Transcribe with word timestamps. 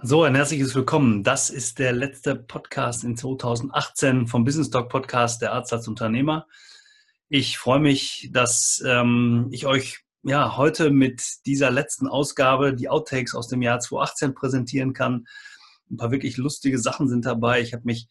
So, 0.00 0.22
ein 0.22 0.36
herzliches 0.36 0.76
Willkommen. 0.76 1.24
Das 1.24 1.50
ist 1.50 1.80
der 1.80 1.92
letzte 1.92 2.36
Podcast 2.36 3.02
in 3.02 3.16
2018 3.16 4.28
vom 4.28 4.44
Business 4.44 4.70
Talk 4.70 4.88
Podcast 4.88 5.42
der 5.42 5.52
Arzt 5.52 5.72
als 5.72 5.88
Unternehmer. 5.88 6.46
Ich 7.28 7.58
freue 7.58 7.80
mich, 7.80 8.30
dass 8.32 8.80
ähm, 8.86 9.48
ich 9.50 9.66
euch 9.66 10.04
ja 10.22 10.56
heute 10.56 10.90
mit 10.90 11.44
dieser 11.46 11.72
letzten 11.72 12.06
Ausgabe 12.06 12.74
die 12.74 12.88
Outtakes 12.88 13.34
aus 13.34 13.48
dem 13.48 13.60
Jahr 13.60 13.80
2018 13.80 14.34
präsentieren 14.34 14.92
kann. 14.92 15.26
Ein 15.90 15.96
paar 15.96 16.12
wirklich 16.12 16.36
lustige 16.36 16.78
Sachen 16.78 17.08
sind 17.08 17.26
dabei. 17.26 17.60
Ich 17.60 17.72
habe 17.72 17.82
mich 17.84 18.06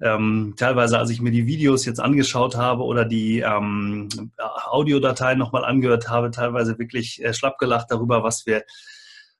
ähm, 0.00 0.54
teilweise, 0.56 0.98
als 0.98 1.10
ich 1.10 1.20
mir 1.20 1.32
die 1.32 1.46
Videos 1.46 1.84
jetzt 1.84 2.00
angeschaut 2.00 2.56
habe 2.56 2.84
oder 2.84 3.04
die 3.04 3.40
ähm, 3.40 4.08
Audiodateien 4.38 5.38
nochmal 5.38 5.66
angehört 5.66 6.08
habe, 6.08 6.30
teilweise 6.30 6.78
wirklich 6.78 7.22
äh, 7.22 7.34
schlapp 7.34 7.58
gelacht 7.58 7.90
darüber, 7.90 8.22
was 8.22 8.46
wir 8.46 8.64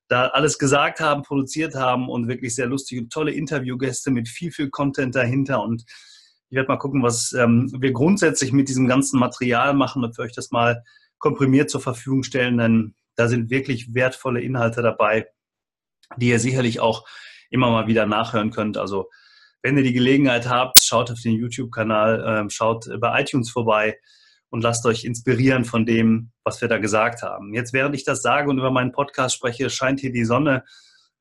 da 0.08 0.28
alles 0.28 0.58
gesagt 0.58 1.00
haben, 1.00 1.22
produziert 1.22 1.74
haben 1.74 2.08
und 2.08 2.28
wirklich 2.28 2.54
sehr 2.54 2.66
lustige 2.66 3.02
und 3.02 3.12
tolle 3.12 3.32
Interviewgäste 3.32 4.10
mit 4.10 4.28
viel, 4.28 4.50
viel 4.50 4.70
Content 4.70 5.14
dahinter. 5.14 5.62
Und 5.62 5.84
ich 6.50 6.56
werde 6.56 6.68
mal 6.68 6.78
gucken, 6.78 7.02
was 7.02 7.32
ähm, 7.32 7.70
wir 7.78 7.92
grundsätzlich 7.92 8.52
mit 8.52 8.68
diesem 8.68 8.88
ganzen 8.88 9.20
Material 9.20 9.74
machen 9.74 10.02
und 10.02 10.16
für 10.16 10.22
euch 10.22 10.32
das 10.32 10.50
mal 10.50 10.82
komprimiert 11.18 11.68
zur 11.68 11.80
Verfügung 11.80 12.22
stellen, 12.22 12.58
denn 12.58 12.94
da 13.16 13.28
sind 13.28 13.50
wirklich 13.50 13.94
wertvolle 13.94 14.40
Inhalte 14.40 14.80
dabei, 14.80 15.26
die 16.16 16.28
ihr 16.28 16.38
sicherlich 16.38 16.80
auch 16.80 17.06
immer 17.50 17.70
mal 17.70 17.86
wieder 17.86 18.06
nachhören 18.06 18.50
könnt. 18.50 18.78
Also 18.78 19.08
wenn 19.62 19.76
ihr 19.76 19.82
die 19.82 19.92
Gelegenheit 19.92 20.48
habt, 20.48 20.80
schaut 20.80 21.10
auf 21.10 21.20
den 21.20 21.34
YouTube-Kanal, 21.34 22.46
äh, 22.46 22.50
schaut 22.50 22.88
bei 23.00 23.20
iTunes 23.20 23.50
vorbei 23.50 23.98
und 24.50 24.62
lasst 24.62 24.86
euch 24.86 25.04
inspirieren 25.04 25.64
von 25.64 25.84
dem, 25.84 26.30
was 26.44 26.60
wir 26.60 26.68
da 26.68 26.78
gesagt 26.78 27.22
haben. 27.22 27.54
Jetzt, 27.54 27.72
während 27.72 27.94
ich 27.94 28.04
das 28.04 28.22
sage 28.22 28.48
und 28.48 28.58
über 28.58 28.70
meinen 28.70 28.92
Podcast 28.92 29.34
spreche, 29.34 29.70
scheint 29.70 30.00
hier 30.00 30.12
die 30.12 30.24
Sonne 30.24 30.64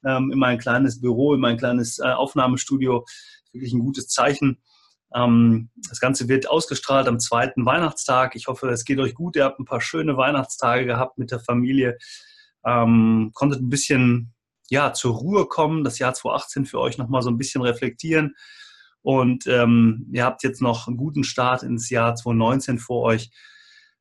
ähm, 0.06 0.32
in 0.32 0.40
mein 0.40 0.58
kleines 0.58 1.02
Büro, 1.02 1.34
in 1.34 1.42
mein 1.42 1.58
kleines 1.58 2.00
äh, 2.00 2.08
Aufnahmestudio. 2.08 3.06
Wirklich 3.52 3.74
ein 3.74 3.80
gutes 3.80 4.08
Zeichen. 4.08 4.62
Ähm, 5.14 5.70
das 5.90 6.00
Ganze 6.00 6.28
wird 6.30 6.50
ausgestrahlt 6.50 7.08
am 7.08 7.20
zweiten 7.20 7.66
Weihnachtstag. 7.66 8.36
Ich 8.36 8.48
hoffe, 8.48 8.70
es 8.70 8.86
geht 8.86 9.00
euch 9.00 9.14
gut. 9.14 9.36
Ihr 9.36 9.46
habt 9.46 9.60
ein 9.60 9.66
paar 9.66 9.82
schöne 9.82 10.16
Weihnachtstage 10.18 10.86
gehabt 10.86 11.18
mit 11.18 11.32
der 11.32 11.40
Familie. 11.40 11.98
Ähm, 12.66 13.32
konntet 13.34 13.62
ein 13.62 13.70
bisschen 13.70 14.34
ja, 14.70 14.94
zur 14.94 15.16
Ruhe 15.16 15.46
kommen, 15.46 15.84
das 15.84 16.00
Jahr 16.00 16.14
2018 16.14 16.66
für 16.66 16.80
euch 16.80 16.98
nochmal 16.98 17.22
so 17.22 17.30
ein 17.30 17.38
bisschen 17.38 17.62
reflektieren 17.62 18.36
und 19.08 19.48
ähm, 19.48 20.06
ihr 20.12 20.26
habt 20.26 20.44
jetzt 20.44 20.62
noch 20.62 20.90
einen 20.90 20.98
guten 20.98 21.24
Start 21.24 21.64
ins 21.64 21.90
Jahr 21.90 22.16
2019 22.16 22.78
vor 22.78 23.04
euch. 23.04 23.32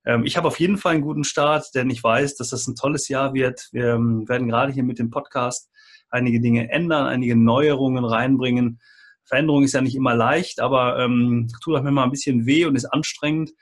Ähm, 0.04 0.24
ich 0.24 0.36
habe 0.36 0.48
auf 0.48 0.58
jeden 0.58 0.78
Fall 0.78 0.94
einen 0.94 1.02
guten 1.02 1.22
Start, 1.22 1.68
denn 1.76 1.90
ich 1.90 2.02
weiß, 2.02 2.34
dass 2.34 2.48
das 2.48 2.66
ein 2.66 2.74
tolles 2.74 3.06
Jahr 3.06 3.32
wird. 3.32 3.68
Wir 3.70 3.94
ähm, 3.94 4.28
werden 4.28 4.48
gerade 4.48 4.72
hier 4.72 4.82
mit 4.82 4.98
dem 4.98 5.10
Podcast 5.10 5.70
einige 6.10 6.40
Dinge 6.40 6.72
ändern, 6.72 7.06
einige 7.06 7.36
Neuerungen 7.36 8.04
reinbringen. 8.04 8.80
Veränderung 9.22 9.62
ist 9.62 9.74
ja 9.74 9.80
nicht 9.80 9.94
immer 9.94 10.16
leicht, 10.16 10.58
aber 10.58 10.98
ähm, 10.98 11.46
tut 11.62 11.76
auch 11.76 11.84
mir 11.84 11.92
mal 11.92 12.02
ein 12.02 12.10
bisschen 12.10 12.44
weh 12.44 12.64
und 12.64 12.74
ist 12.74 12.86
anstrengend, 12.86 13.52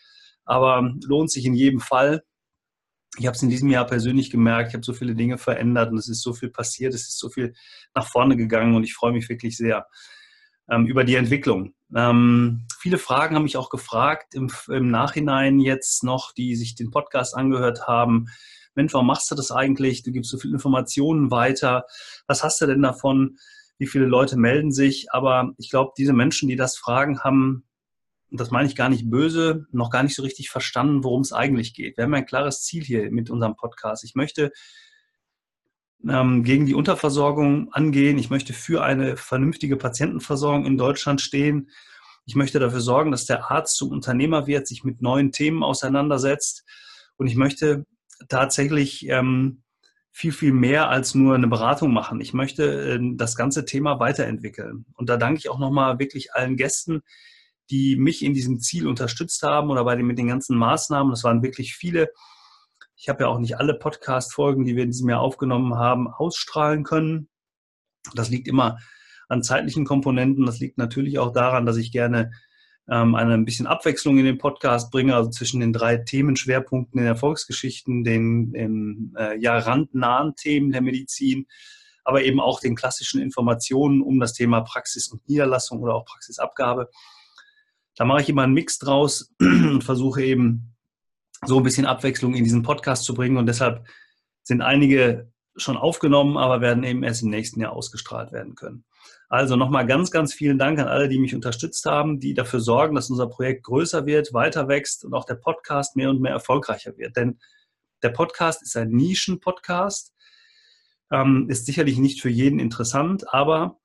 aber 0.46 0.94
lohnt 1.04 1.30
sich 1.30 1.44
in 1.44 1.52
jedem 1.52 1.80
Fall. 1.80 2.22
Ich 3.18 3.26
habe 3.26 3.36
es 3.36 3.42
in 3.42 3.50
diesem 3.50 3.68
Jahr 3.68 3.84
persönlich 3.84 4.30
gemerkt, 4.30 4.68
ich 4.70 4.74
habe 4.74 4.84
so 4.84 4.94
viele 4.94 5.14
Dinge 5.14 5.36
verändert 5.36 5.92
und 5.92 5.98
es 5.98 6.08
ist 6.08 6.22
so 6.22 6.32
viel 6.32 6.48
passiert, 6.48 6.94
es 6.94 7.02
ist 7.02 7.18
so 7.18 7.28
viel 7.28 7.52
nach 7.94 8.08
vorne 8.08 8.34
gegangen 8.34 8.74
und 8.74 8.84
ich 8.84 8.94
freue 8.94 9.12
mich 9.12 9.28
wirklich 9.28 9.58
sehr 9.58 9.84
ähm, 10.70 10.86
über 10.86 11.04
die 11.04 11.16
Entwicklung. 11.16 11.74
Ähm, 11.94 12.66
viele 12.80 12.98
Fragen 12.98 13.36
haben 13.36 13.44
mich 13.44 13.56
auch 13.56 13.70
gefragt 13.70 14.34
im, 14.34 14.50
im, 14.68 14.90
Nachhinein 14.90 15.60
jetzt 15.60 16.02
noch, 16.02 16.32
die 16.32 16.56
sich 16.56 16.74
den 16.74 16.90
Podcast 16.90 17.36
angehört 17.36 17.86
haben. 17.86 18.26
Mensch, 18.74 18.92
warum 18.94 19.06
machst 19.06 19.30
du 19.30 19.34
das 19.34 19.52
eigentlich? 19.52 20.02
Du 20.02 20.10
gibst 20.10 20.30
so 20.30 20.38
viele 20.38 20.54
Informationen 20.54 21.30
weiter. 21.30 21.84
Was 22.26 22.42
hast 22.42 22.60
du 22.60 22.66
denn 22.66 22.82
davon? 22.82 23.38
Wie 23.78 23.86
viele 23.86 24.06
Leute 24.06 24.36
melden 24.36 24.72
sich? 24.72 25.12
Aber 25.12 25.52
ich 25.58 25.70
glaube, 25.70 25.92
diese 25.96 26.12
Menschen, 26.12 26.48
die 26.48 26.56
das 26.56 26.76
fragen, 26.76 27.20
haben, 27.20 27.64
und 28.30 28.40
das 28.40 28.50
meine 28.50 28.66
ich 28.66 28.74
gar 28.74 28.89
nicht 28.89 29.10
böse, 29.10 29.66
noch 29.70 29.90
gar 29.90 30.02
nicht 30.02 30.16
so 30.16 30.22
richtig 30.22 30.50
verstanden, 30.50 31.05
worum 31.05 31.20
es 31.20 31.33
eigentlich 31.33 31.74
geht. 31.74 31.96
Wir 31.96 32.05
haben 32.05 32.14
ein 32.14 32.27
klares 32.27 32.62
Ziel 32.62 32.83
hier 32.83 33.10
mit 33.12 33.30
unserem 33.30 33.55
Podcast. 33.55 34.02
Ich 34.02 34.16
möchte 34.16 34.50
ähm, 36.08 36.44
gegen 36.44 36.66
die 36.66 36.74
Unterversorgung 36.74 37.72
angehen. 37.72 38.18
Ich 38.18 38.30
möchte 38.30 38.52
für 38.52 38.82
eine 38.82 39.16
vernünftige 39.16 39.76
Patientenversorgung 39.76 40.66
in 40.66 40.78
Deutschland 40.78 41.20
stehen. 41.20 41.70
Ich 42.26 42.36
möchte 42.36 42.58
dafür 42.58 42.80
sorgen, 42.80 43.10
dass 43.10 43.26
der 43.26 43.50
Arzt 43.50 43.76
zum 43.76 43.90
Unternehmer 43.90 44.46
wird, 44.46 44.66
sich 44.66 44.84
mit 44.84 45.02
neuen 45.02 45.32
Themen 45.32 45.62
auseinandersetzt. 45.62 46.64
Und 47.16 47.26
ich 47.26 47.36
möchte 47.36 47.84
tatsächlich 48.28 49.08
ähm, 49.08 49.62
viel, 50.10 50.32
viel 50.32 50.52
mehr 50.52 50.88
als 50.88 51.14
nur 51.14 51.34
eine 51.34 51.48
Beratung 51.48 51.92
machen. 51.92 52.20
Ich 52.20 52.32
möchte 52.32 52.92
äh, 52.92 52.98
das 53.16 53.36
ganze 53.36 53.64
Thema 53.64 53.98
weiterentwickeln. 54.00 54.86
Und 54.94 55.08
da 55.08 55.16
danke 55.16 55.38
ich 55.38 55.50
auch 55.50 55.58
nochmal 55.58 55.98
wirklich 55.98 56.32
allen 56.34 56.56
Gästen, 56.56 57.02
die 57.70 57.96
mich 57.96 58.24
in 58.24 58.34
diesem 58.34 58.60
Ziel 58.60 58.86
unterstützt 58.86 59.42
haben 59.42 59.70
oder 59.70 59.84
bei 59.84 59.96
den, 59.96 60.06
mit 60.06 60.18
den 60.18 60.28
ganzen 60.28 60.56
Maßnahmen. 60.56 61.10
Das 61.10 61.24
waren 61.24 61.42
wirklich 61.42 61.74
viele 61.74 62.10
ich 63.04 63.08
habe 63.10 63.24
ja 63.24 63.28
auch 63.28 63.38
nicht 63.38 63.58
alle 63.58 63.74
Podcast-Folgen, 63.74 64.64
die 64.64 64.76
wir 64.76 64.84
in 64.84 64.90
diesem 64.90 65.10
Jahr 65.10 65.20
aufgenommen 65.20 65.74
haben, 65.74 66.08
ausstrahlen 66.08 66.84
können. 66.84 67.28
Das 68.14 68.30
liegt 68.30 68.48
immer 68.48 68.78
an 69.28 69.42
zeitlichen 69.42 69.84
Komponenten. 69.84 70.46
Das 70.46 70.58
liegt 70.58 70.78
natürlich 70.78 71.18
auch 71.18 71.30
daran, 71.30 71.66
dass 71.66 71.76
ich 71.76 71.92
gerne 71.92 72.30
ähm, 72.88 73.14
eine 73.14 73.34
ein 73.34 73.44
bisschen 73.44 73.66
Abwechslung 73.66 74.16
in 74.16 74.24
den 74.24 74.38
Podcast 74.38 74.90
bringe, 74.90 75.14
also 75.14 75.28
zwischen 75.28 75.60
den 75.60 75.74
drei 75.74 75.98
Themenschwerpunkten 75.98 76.98
in 76.98 77.04
Erfolgsgeschichten, 77.04 78.04
den, 78.04 78.52
den 78.52 79.14
äh, 79.18 79.38
ja 79.38 79.58
randnahen 79.58 80.34
Themen 80.34 80.72
der 80.72 80.80
Medizin, 80.80 81.46
aber 82.04 82.24
eben 82.24 82.40
auch 82.40 82.58
den 82.58 82.74
klassischen 82.74 83.20
Informationen 83.20 84.00
um 84.00 84.18
das 84.18 84.32
Thema 84.32 84.62
Praxis 84.62 85.08
und 85.08 85.28
Niederlassung 85.28 85.82
oder 85.82 85.94
auch 85.94 86.06
Praxisabgabe. 86.06 86.88
Da 87.96 88.06
mache 88.06 88.22
ich 88.22 88.30
immer 88.30 88.44
einen 88.44 88.54
Mix 88.54 88.78
draus 88.78 89.30
und 89.40 89.84
versuche 89.84 90.22
eben 90.22 90.73
so 91.46 91.58
ein 91.58 91.62
bisschen 91.62 91.86
Abwechslung 91.86 92.34
in 92.34 92.44
diesen 92.44 92.62
Podcast 92.62 93.05
zu 93.05 93.14
bringen. 93.14 93.36
Und 93.36 93.46
deshalb 93.46 93.86
sind 94.42 94.60
einige 94.62 95.30
schon 95.56 95.77
aufgenommen, 95.77 96.36
aber 96.36 96.60
werden 96.60 96.84
eben 96.84 97.02
erst 97.02 97.22
im 97.22 97.30
nächsten 97.30 97.60
Jahr 97.60 97.72
ausgestrahlt 97.72 98.32
werden 98.32 98.55
können. 98.55 98.84
Also 99.28 99.56
nochmal 99.56 99.86
ganz, 99.86 100.10
ganz 100.10 100.34
vielen 100.34 100.58
Dank 100.58 100.78
an 100.78 100.88
alle, 100.88 101.08
die 101.08 101.18
mich 101.18 101.34
unterstützt 101.34 101.86
haben, 101.86 102.20
die 102.20 102.34
dafür 102.34 102.60
sorgen, 102.60 102.94
dass 102.94 103.10
unser 103.10 103.28
Projekt 103.28 103.64
größer 103.64 104.06
wird, 104.06 104.33
weiter 104.33 104.68
wächst 104.68 105.04
und 105.04 105.14
auch 105.14 105.24
der 105.24 105.36
Podcast 105.36 105.96
mehr 105.96 106.10
und 106.10 106.20
mehr 106.20 106.33
erfolgreicher 106.33 106.96
wird. 106.96 107.16
Denn 107.16 107.38
der 108.02 108.10
Podcast 108.10 108.62
ist 108.62 108.77
ein 108.77 108.90
Nischen-Podcast, 108.90 110.14
ähm, 111.10 111.46
ist 111.48 111.66
sicherlich 111.66 111.98
nicht 111.98 112.20
für 112.20 112.28
jeden 112.28 112.58
interessant, 112.58 113.33
aber 113.33 113.78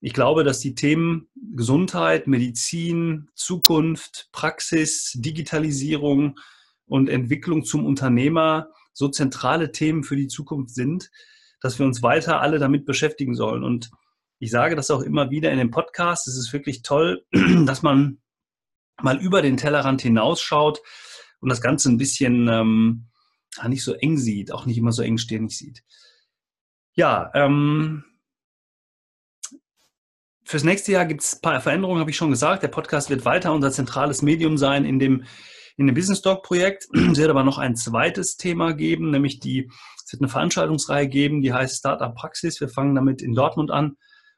ich 0.00 0.14
glaube, 0.14 0.44
dass 0.44 0.60
die 0.60 0.74
Themen 0.74 1.28
Gesundheit, 1.54 2.26
Medizin, 2.26 3.28
Zukunft, 3.34 4.28
Praxis, 4.32 5.12
Digitalisierung, 5.14 6.38
und 6.90 7.08
Entwicklung 7.08 7.64
zum 7.64 7.86
Unternehmer 7.86 8.68
so 8.92 9.08
zentrale 9.08 9.70
Themen 9.72 10.02
für 10.02 10.16
die 10.16 10.26
Zukunft 10.26 10.74
sind, 10.74 11.10
dass 11.60 11.78
wir 11.78 11.86
uns 11.86 12.02
weiter 12.02 12.40
alle 12.40 12.58
damit 12.58 12.84
beschäftigen 12.84 13.34
sollen. 13.34 13.62
Und 13.62 13.90
ich 14.40 14.50
sage 14.50 14.74
das 14.74 14.90
auch 14.90 15.00
immer 15.00 15.30
wieder 15.30 15.52
in 15.52 15.58
dem 15.58 15.70
Podcast. 15.70 16.26
Es 16.26 16.36
ist 16.36 16.52
wirklich 16.52 16.82
toll, 16.82 17.24
dass 17.64 17.82
man 17.82 18.20
mal 19.00 19.20
über 19.20 19.40
den 19.40 19.56
Tellerrand 19.56 20.02
hinausschaut 20.02 20.82
und 21.40 21.48
das 21.48 21.62
Ganze 21.62 21.90
ein 21.90 21.96
bisschen 21.96 22.48
ähm, 22.48 23.06
nicht 23.68 23.84
so 23.84 23.94
eng 23.94 24.18
sieht, 24.18 24.52
auch 24.52 24.66
nicht 24.66 24.78
immer 24.78 24.92
so 24.92 25.02
engstirnig 25.02 25.56
sieht. 25.56 25.84
Ja, 26.94 27.30
ähm, 27.34 28.04
fürs 30.44 30.64
nächste 30.64 30.90
Jahr 30.90 31.06
gibt 31.06 31.22
es 31.22 31.34
ein 31.34 31.40
paar 31.40 31.60
Veränderungen, 31.60 32.00
habe 32.00 32.10
ich 32.10 32.16
schon 32.16 32.30
gesagt. 32.30 32.64
Der 32.64 32.68
Podcast 32.68 33.10
wird 33.10 33.24
weiter 33.24 33.52
unser 33.52 33.70
zentrales 33.70 34.22
Medium 34.22 34.58
sein, 34.58 34.84
in 34.84 34.98
dem 34.98 35.24
in 35.80 35.86
dem 35.86 35.94
Business 35.94 36.20
Talk 36.20 36.42
Projekt. 36.42 36.88
Es 36.92 37.16
wird 37.16 37.30
aber 37.30 37.42
noch 37.42 37.56
ein 37.56 37.74
zweites 37.74 38.36
Thema 38.36 38.74
geben, 38.74 39.10
nämlich 39.10 39.40
die, 39.40 39.70
es 40.04 40.12
wird 40.12 40.20
eine 40.20 40.28
Veranstaltungsreihe 40.28 41.08
geben, 41.08 41.40
die 41.40 41.54
heißt 41.54 41.78
Startup 41.78 42.14
Praxis. 42.14 42.60
Wir 42.60 42.68
fangen 42.68 42.94
damit 42.94 43.22
in 43.22 43.34
Dortmund 43.34 43.70
an. 43.70 43.96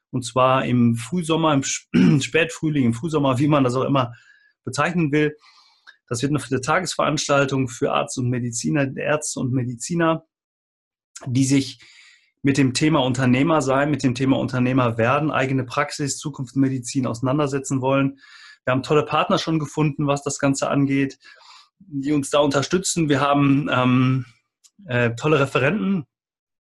Und 0.09 0.23
zwar 0.23 0.63
im 0.63 0.95
Frühsommer, 0.95 1.53
im 1.53 2.21
Spätfrühling, 2.21 2.85
im 2.85 2.93
Frühsommer, 2.93 3.39
wie 3.39 3.49
man 3.49 3.65
das 3.65 3.75
auch 3.75 3.83
immer 3.83 4.13
bezeichnen 4.63 5.11
will. 5.11 5.35
Das 6.07 6.21
wird 6.21 6.31
eine 6.31 6.61
Tagesveranstaltung 6.61 7.67
für 7.67 7.91
Arzt 7.91 8.17
und 8.17 8.29
Mediziner, 8.29 8.95
Ärzte 8.95 9.41
und 9.41 9.51
Mediziner, 9.51 10.23
die 11.25 11.43
sich 11.43 11.79
mit 12.41 12.57
dem 12.57 12.73
Thema 12.73 12.99
Unternehmer 12.99 13.61
sein, 13.61 13.91
mit 13.91 14.03
dem 14.03 14.15
Thema 14.15 14.37
Unternehmer 14.37 14.97
werden, 14.97 15.29
eigene 15.29 15.65
Praxis, 15.65 16.17
Zukunftsmedizin 16.19 17.05
auseinandersetzen 17.05 17.81
wollen. 17.81 18.19
Wir 18.65 18.71
haben 18.71 18.83
tolle 18.83 19.03
Partner 19.03 19.37
schon 19.37 19.59
gefunden, 19.59 20.07
was 20.07 20.23
das 20.23 20.39
Ganze 20.39 20.69
angeht, 20.69 21.19
die 21.79 22.13
uns 22.13 22.29
da 22.29 22.39
unterstützen. 22.39 23.09
Wir 23.09 23.19
haben 23.19 23.69
ähm, 23.71 24.25
äh, 24.85 25.11
tolle 25.15 25.39
Referenten. 25.39 26.05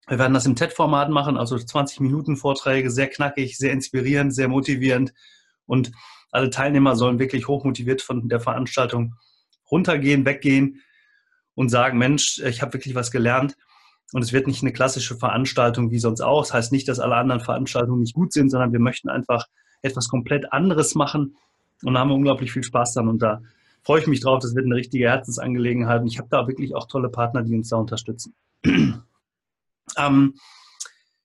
Wir 0.08 0.20
werden 0.20 0.34
das 0.34 0.46
im 0.46 0.56
TED-Format 0.56 1.10
machen, 1.10 1.38
also 1.38 1.58
20 1.58 2.02
Minuten 2.02 2.36
Vorträge, 2.36 2.92
sehr 2.92 3.10
knackig, 3.10 3.58
sehr 3.58 3.72
inspirierend, 3.72 4.34
sehr 4.34 4.48
motivierend. 4.48 5.14
Und 5.66 5.92
alle 6.32 6.50
Teilnehmer 6.50 6.96
sollen 6.96 7.20
wirklich 7.20 7.48
hochmotiviert 7.48 8.02
von 8.02 8.28
der 8.28 8.40
Veranstaltung 8.40 9.16
runtergehen, 9.72 10.26
weggehen 10.26 10.82
und 11.56 11.70
sagen, 11.70 11.98
Mensch, 11.98 12.40
ich 12.40 12.62
habe 12.62 12.74
wirklich 12.74 12.96
was 12.96 13.12
gelernt. 13.12 13.56
Und 14.12 14.24
es 14.24 14.34
wird 14.34 14.48
nicht 14.48 14.62
eine 14.62 14.74
klassische 14.74 15.16
Veranstaltung 15.16 15.90
wie 15.92 16.00
sonst 16.00 16.22
auch. 16.22 16.42
Das 16.42 16.54
heißt 16.54 16.72
nicht, 16.72 16.88
dass 16.88 17.00
alle 17.00 17.16
anderen 17.16 17.42
Veranstaltungen 17.42 18.02
nicht 18.02 18.14
gut 18.14 18.34
sind, 18.34 18.50
sondern 18.50 18.74
wir 18.74 18.80
möchten 18.80 19.10
einfach 19.10 19.46
etwas 19.82 20.10
komplett 20.10 20.52
anderes 20.52 20.96
machen 20.96 21.38
und 21.84 21.98
haben 21.98 22.10
wir 22.10 22.16
unglaublich 22.16 22.52
viel 22.52 22.64
Spaß 22.64 22.94
dran. 22.94 23.08
Und 23.08 23.22
da 23.22 23.42
freue 23.84 24.02
ich 24.02 24.08
mich 24.08 24.22
drauf. 24.22 24.40
Das 24.42 24.56
wird 24.56 24.66
eine 24.66 24.76
richtige 24.76 25.10
Herzensangelegenheit. 25.10 26.02
Und 26.02 26.08
ich 26.08 26.18
habe 26.18 26.30
da 26.30 26.48
wirklich 26.48 26.76
auch 26.76 26.88
tolle 26.88 27.10
Partner, 27.10 27.44
die 27.44 27.56
uns 27.56 27.70
da 27.70 27.78
unterstützen. 27.78 28.36
ähm, 28.66 30.36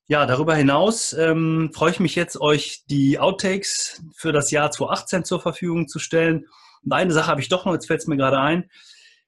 ja, 0.07 0.25
darüber 0.25 0.55
hinaus 0.55 1.13
ähm, 1.13 1.69
freue 1.73 1.91
ich 1.91 1.99
mich 1.99 2.15
jetzt, 2.15 2.41
euch 2.41 2.83
die 2.89 3.19
Outtakes 3.19 4.03
für 4.15 4.31
das 4.31 4.49
Jahr 4.49 4.71
2018 4.71 5.23
zur 5.23 5.39
Verfügung 5.39 5.87
zu 5.87 5.99
stellen. 5.99 6.47
Und 6.83 6.93
eine 6.93 7.13
Sache 7.13 7.27
habe 7.27 7.41
ich 7.41 7.49
doch 7.49 7.65
noch, 7.65 7.73
jetzt 7.73 7.85
fällt 7.85 8.01
es 8.01 8.07
mir 8.07 8.17
gerade 8.17 8.39
ein. 8.39 8.69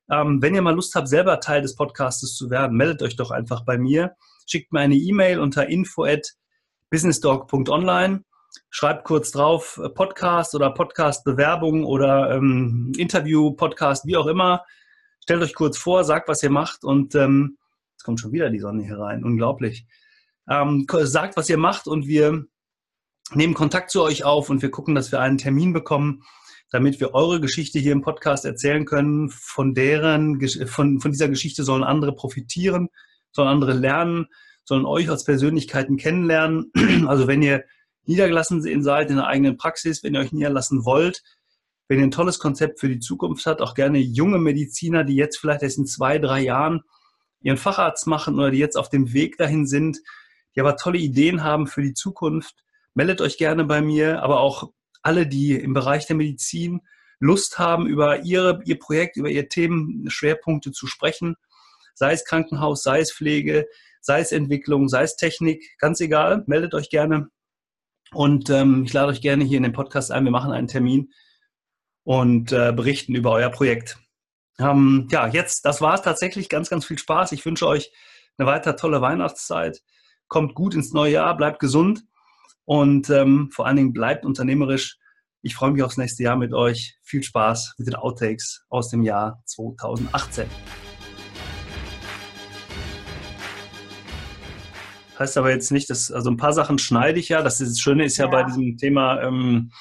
Ähm, 0.09 0.41
wenn 0.41 0.55
ihr 0.55 0.61
mal 0.61 0.73
Lust 0.73 0.95
habt, 0.95 1.07
selber 1.07 1.39
Teil 1.39 1.61
des 1.61 1.75
Podcastes 1.75 2.35
zu 2.35 2.49
werden, 2.49 2.75
meldet 2.75 3.03
euch 3.03 3.15
doch 3.15 3.29
einfach 3.31 3.63
bei 3.63 3.77
mir. 3.77 4.15
Schickt 4.47 4.73
mir 4.73 4.79
eine 4.79 4.95
E-Mail 4.95 5.39
unter 5.39 5.67
info 5.69 6.03
at 6.03 6.33
businessdog.online. 6.89 8.25
Schreibt 8.69 9.05
kurz 9.05 9.31
drauf 9.31 9.79
äh, 9.83 9.89
Podcast 9.89 10.55
oder 10.55 10.71
Podcast-Bewerbung 10.71 11.85
oder 11.85 12.31
ähm, 12.31 12.91
Interview-Podcast, 12.97 14.05
wie 14.05 14.17
auch 14.17 14.27
immer. 14.27 14.65
Stellt 15.21 15.41
euch 15.41 15.53
kurz 15.53 15.77
vor, 15.77 16.03
sagt, 16.03 16.27
was 16.27 16.43
ihr 16.43 16.49
macht 16.49 16.83
und 16.83 17.15
ähm, 17.15 17.57
jetzt 17.93 18.03
kommt 18.03 18.19
schon 18.19 18.31
wieder 18.31 18.49
die 18.49 18.59
Sonne 18.59 18.83
hier 18.83 18.97
rein. 18.97 19.23
Unglaublich. 19.23 19.85
Ähm, 20.49 20.87
sagt, 20.89 21.37
was 21.37 21.49
ihr 21.49 21.57
macht 21.57 21.87
und 21.87 22.07
wir 22.07 22.45
nehmen 23.33 23.53
Kontakt 23.53 23.91
zu 23.91 24.01
euch 24.01 24.23
auf 24.23 24.49
und 24.49 24.61
wir 24.61 24.71
gucken, 24.71 24.95
dass 24.95 25.11
wir 25.11 25.21
einen 25.21 25.37
Termin 25.37 25.73
bekommen, 25.73 26.23
damit 26.71 26.99
wir 26.99 27.13
eure 27.13 27.39
Geschichte 27.39 27.79
hier 27.79 27.91
im 27.91 28.01
Podcast 28.01 28.45
erzählen 28.45 28.85
können. 28.85 29.29
Von 29.29 29.73
deren, 29.73 30.39
von, 30.67 30.99
von 30.99 31.11
dieser 31.11 31.29
Geschichte 31.29 31.63
sollen 31.63 31.83
andere 31.83 32.13
profitieren, 32.13 32.89
sollen 33.31 33.47
andere 33.47 33.73
lernen, 33.73 34.27
sollen 34.63 34.85
euch 34.85 35.09
als 35.09 35.23
Persönlichkeiten 35.23 35.97
kennenlernen. 35.97 36.71
Also 37.07 37.27
wenn 37.27 37.41
ihr 37.41 37.63
niedergelassen 38.05 38.61
seid 38.81 39.09
in 39.09 39.17
der 39.17 39.27
eigenen 39.27 39.57
Praxis, 39.57 40.03
wenn 40.03 40.15
ihr 40.15 40.21
euch 40.21 40.31
niederlassen 40.31 40.85
wollt, 40.85 41.23
wenn 41.87 41.99
ihr 41.99 42.05
ein 42.05 42.11
tolles 42.11 42.39
Konzept 42.39 42.79
für 42.79 42.89
die 42.89 42.99
Zukunft 42.99 43.45
habt, 43.45 43.61
auch 43.61 43.73
gerne 43.73 43.99
junge 43.99 44.39
Mediziner, 44.39 45.03
die 45.03 45.15
jetzt 45.15 45.37
vielleicht 45.37 45.61
erst 45.61 45.77
in 45.77 45.85
zwei, 45.85 46.19
drei 46.19 46.41
Jahren 46.41 46.81
ihren 47.41 47.57
Facharzt 47.57 48.07
machen 48.07 48.35
oder 48.35 48.51
die 48.51 48.59
jetzt 48.59 48.77
auf 48.77 48.89
dem 48.89 49.13
Weg 49.13 49.37
dahin 49.37 49.67
sind, 49.67 49.99
die 50.55 50.61
aber 50.61 50.77
tolle 50.77 50.99
Ideen 50.99 51.43
haben 51.43 51.67
für 51.67 51.81
die 51.81 51.93
Zukunft, 51.93 52.55
meldet 52.93 53.21
euch 53.21 53.37
gerne 53.37 53.65
bei 53.65 53.81
mir, 53.81 54.21
aber 54.21 54.39
auch 54.39 54.71
alle, 55.01 55.27
die 55.27 55.53
im 55.53 55.73
Bereich 55.73 56.07
der 56.07 56.15
Medizin 56.15 56.81
Lust 57.19 57.59
haben, 57.59 57.87
über 57.87 58.21
ihre, 58.21 58.61
ihr 58.65 58.79
Projekt, 58.79 59.15
über 59.17 59.29
ihr 59.29 59.47
Themenschwerpunkte 59.47 60.71
zu 60.71 60.87
sprechen, 60.87 61.35
sei 61.93 62.13
es 62.13 62.25
Krankenhaus, 62.25 62.83
sei 62.83 62.99
es 62.99 63.11
Pflege, 63.11 63.67
sei 64.01 64.21
es 64.21 64.31
Entwicklung, 64.31 64.89
sei 64.89 65.03
es 65.03 65.15
Technik, 65.15 65.75
ganz 65.77 65.99
egal, 65.99 66.43
meldet 66.47 66.73
euch 66.73 66.89
gerne. 66.89 67.29
Und 68.13 68.49
ähm, 68.49 68.83
ich 68.85 68.93
lade 68.93 69.07
euch 69.07 69.21
gerne 69.21 69.43
hier 69.43 69.57
in 69.57 69.63
den 69.63 69.73
Podcast 69.73 70.11
ein. 70.11 70.25
Wir 70.25 70.31
machen 70.31 70.51
einen 70.51 70.67
Termin 70.67 71.11
und 72.03 72.51
äh, 72.51 72.73
berichten 72.75 73.15
über 73.15 73.31
euer 73.31 73.49
Projekt. 73.49 73.97
Ähm, 74.59 75.07
ja, 75.11 75.27
jetzt, 75.27 75.65
das 75.65 75.81
war 75.81 75.95
es 75.95 76.01
tatsächlich. 76.01 76.49
Ganz, 76.49 76.69
ganz 76.69 76.85
viel 76.85 76.97
Spaß. 76.97 77.31
Ich 77.31 77.45
wünsche 77.45 77.67
euch 77.67 77.91
eine 78.37 78.47
weiter 78.47 78.75
tolle 78.75 79.01
Weihnachtszeit 79.01 79.81
kommt 80.31 80.55
gut 80.55 80.73
ins 80.73 80.93
neue 80.93 81.11
Jahr, 81.11 81.35
bleibt 81.35 81.59
gesund 81.59 82.05
und 82.63 83.09
ähm, 83.09 83.49
vor 83.51 83.67
allen 83.67 83.75
Dingen 83.75 83.93
bleibt 83.93 84.25
unternehmerisch. 84.25 84.97
Ich 85.41 85.55
freue 85.55 85.71
mich 85.71 85.83
aufs 85.83 85.97
nächste 85.97 86.23
Jahr 86.23 86.37
mit 86.37 86.53
euch. 86.53 86.97
Viel 87.01 87.21
Spaß 87.21 87.75
mit 87.77 87.87
den 87.87 87.95
Outtakes 87.95 88.63
aus 88.69 88.87
dem 88.89 89.03
Jahr 89.03 89.43
2018. 89.45 90.47
Heißt 95.21 95.37
aber 95.37 95.51
jetzt 95.51 95.71
nicht, 95.71 95.87
dass, 95.91 96.11
also 96.11 96.31
ein 96.31 96.37
paar 96.37 96.51
Sachen 96.51 96.79
schneide 96.79 97.19
ich 97.19 97.29
ja. 97.29 97.43
Das, 97.43 97.61
ist, 97.61 97.73
das 97.73 97.79
Schöne 97.79 98.05
ist 98.05 98.17
ja, 98.17 98.25
ja. 98.25 98.31
bei 98.31 98.41
diesem 98.41 98.75
Thema 98.77 99.21
ähm, 99.21 99.71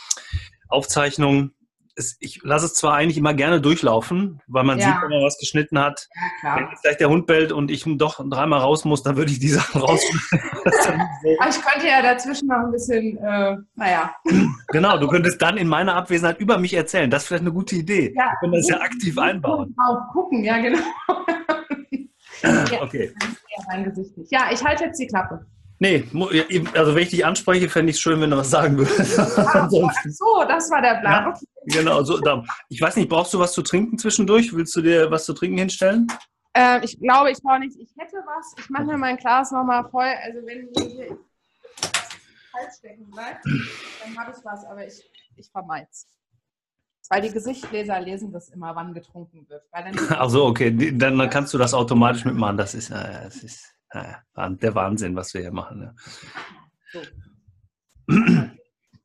Aufzeichnung, 0.68 1.52
es, 1.96 2.18
ich 2.20 2.42
lasse 2.42 2.66
es 2.66 2.74
zwar 2.74 2.92
eigentlich 2.92 3.16
immer 3.16 3.32
gerne 3.32 3.58
durchlaufen, 3.58 4.42
weil 4.48 4.64
man 4.64 4.78
ja. 4.78 4.84
sieht, 4.84 5.02
wenn 5.02 5.08
man 5.08 5.22
was 5.22 5.38
geschnitten 5.38 5.78
hat. 5.78 6.08
Ja, 6.42 6.56
wenn 6.56 6.76
vielleicht 6.76 7.00
der 7.00 7.08
Hund 7.08 7.26
bellt 7.26 7.52
und 7.52 7.70
ich 7.70 7.84
doch 7.86 8.22
dreimal 8.28 8.60
raus 8.60 8.84
muss, 8.84 9.02
dann 9.02 9.16
würde 9.16 9.32
ich 9.32 9.38
die 9.38 9.48
Sachen 9.48 9.80
rausschneiden. 9.80 11.08
ich 11.22 11.62
könnte 11.62 11.88
ja 11.88 12.02
dazwischen 12.02 12.48
noch 12.48 12.66
ein 12.66 12.70
bisschen, 12.70 13.16
äh, 13.16 13.56
naja. 13.76 14.14
Genau, 14.68 14.98
du 14.98 15.08
könntest 15.08 15.40
dann 15.40 15.56
in 15.56 15.68
meiner 15.68 15.96
Abwesenheit 15.96 16.38
über 16.38 16.58
mich 16.58 16.74
erzählen. 16.74 17.10
Das 17.10 17.22
ist 17.22 17.28
vielleicht 17.28 17.44
eine 17.44 17.52
gute 17.52 17.76
Idee. 17.76 18.12
Ja, 18.14 18.26
wir 18.26 18.36
können 18.40 18.52
das 18.52 18.68
ja 18.68 18.78
aktiv 18.78 19.16
einbauen. 19.18 19.74
Drauf 19.74 20.00
gucken, 20.12 20.44
ja 20.44 20.58
genau. 20.58 20.80
okay. 22.80 23.14
Ja, 24.30 24.50
ich 24.52 24.62
halte 24.64 24.84
jetzt 24.84 24.98
die 24.98 25.06
Klappe. 25.06 25.46
Nee, 25.82 26.04
also 26.74 26.94
wenn 26.94 27.02
ich 27.02 27.08
dich 27.08 27.24
anspreche, 27.24 27.70
fände 27.70 27.90
ich 27.90 27.96
es 27.96 28.02
schön, 28.02 28.20
wenn 28.20 28.28
du 28.28 28.36
was 28.36 28.50
sagen 28.50 28.76
würdest. 28.76 29.18
Ah, 29.18 29.66
so, 29.68 30.44
das 30.46 30.70
war 30.70 30.82
der 30.82 31.00
Plan. 31.00 31.34
Ja, 31.64 31.80
genau, 31.80 32.02
so, 32.02 32.20
ich 32.68 32.80
weiß 32.82 32.96
nicht, 32.96 33.08
brauchst 33.08 33.32
du 33.32 33.38
was 33.38 33.52
zu 33.52 33.62
trinken 33.62 33.96
zwischendurch? 33.96 34.54
Willst 34.54 34.76
du 34.76 34.82
dir 34.82 35.10
was 35.10 35.24
zu 35.24 35.32
trinken 35.32 35.56
hinstellen? 35.56 36.06
Äh, 36.52 36.84
ich 36.84 37.00
glaube, 37.00 37.30
ich 37.30 37.40
brauche 37.42 37.60
nicht. 37.60 37.78
Ich 37.80 37.90
hätte 37.98 38.16
was. 38.26 38.54
Ich 38.58 38.68
mache 38.68 38.84
mir 38.84 38.98
mein 38.98 39.16
Glas 39.16 39.52
nochmal 39.52 39.88
voll. 39.90 40.12
Also 40.22 40.40
wenn 40.46 40.68
hier 40.76 41.18
Hals 42.54 42.78
stecken 42.78 43.10
bleibt, 43.10 43.44
dann 43.44 44.18
habe 44.18 44.32
ich 44.36 44.44
was, 44.44 44.64
aber 44.66 44.86
ich, 44.86 45.02
ich 45.36 45.50
vermeide 45.50 45.86
es. 45.90 46.06
Weil 47.10 47.22
die 47.22 47.32
Gesichtsleser 47.32 48.00
lesen 48.00 48.32
das 48.32 48.50
immer, 48.50 48.76
wann 48.76 48.94
getrunken 48.94 49.44
wird. 49.48 49.64
Ach 50.10 50.30
so, 50.30 50.46
okay. 50.46 50.70
Dann, 50.96 51.18
dann 51.18 51.28
kannst 51.28 51.52
du 51.52 51.58
das 51.58 51.74
automatisch 51.74 52.24
mitmachen. 52.24 52.56
Das 52.56 52.72
ist, 52.72 52.90
äh, 52.90 53.24
das 53.24 53.42
ist 53.42 53.74
der 53.92 54.74
Wahnsinn, 54.76 55.16
was 55.16 55.34
wir 55.34 55.40
hier 55.40 55.52
machen. 55.52 55.82
Ja. 55.82 55.94
So. 56.92 58.14